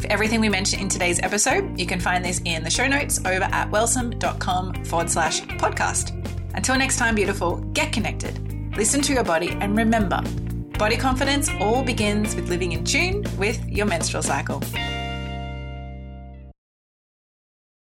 For 0.00 0.10
everything 0.10 0.40
we 0.40 0.48
mentioned 0.48 0.80
in 0.80 0.88
today's 0.88 1.20
episode, 1.20 1.78
you 1.78 1.84
can 1.84 2.00
find 2.00 2.24
this 2.24 2.40
in 2.46 2.64
the 2.64 2.70
show 2.70 2.86
notes 2.86 3.18
over 3.26 3.44
at 3.44 3.70
wellsome.com 3.70 4.84
forward 4.86 5.10
slash 5.10 5.42
podcast. 5.42 6.14
Until 6.54 6.78
next 6.78 6.96
time, 6.96 7.14
beautiful, 7.14 7.56
get 7.74 7.92
connected, 7.92 8.74
listen 8.74 9.02
to 9.02 9.12
your 9.12 9.24
body, 9.24 9.50
and 9.60 9.76
remember 9.76 10.22
Body 10.78 10.98
confidence 10.98 11.48
all 11.58 11.82
begins 11.82 12.36
with 12.36 12.50
living 12.50 12.72
in 12.72 12.84
tune 12.84 13.24
with 13.38 13.66
your 13.66 13.86
menstrual 13.86 14.22
cycle. 14.22 14.60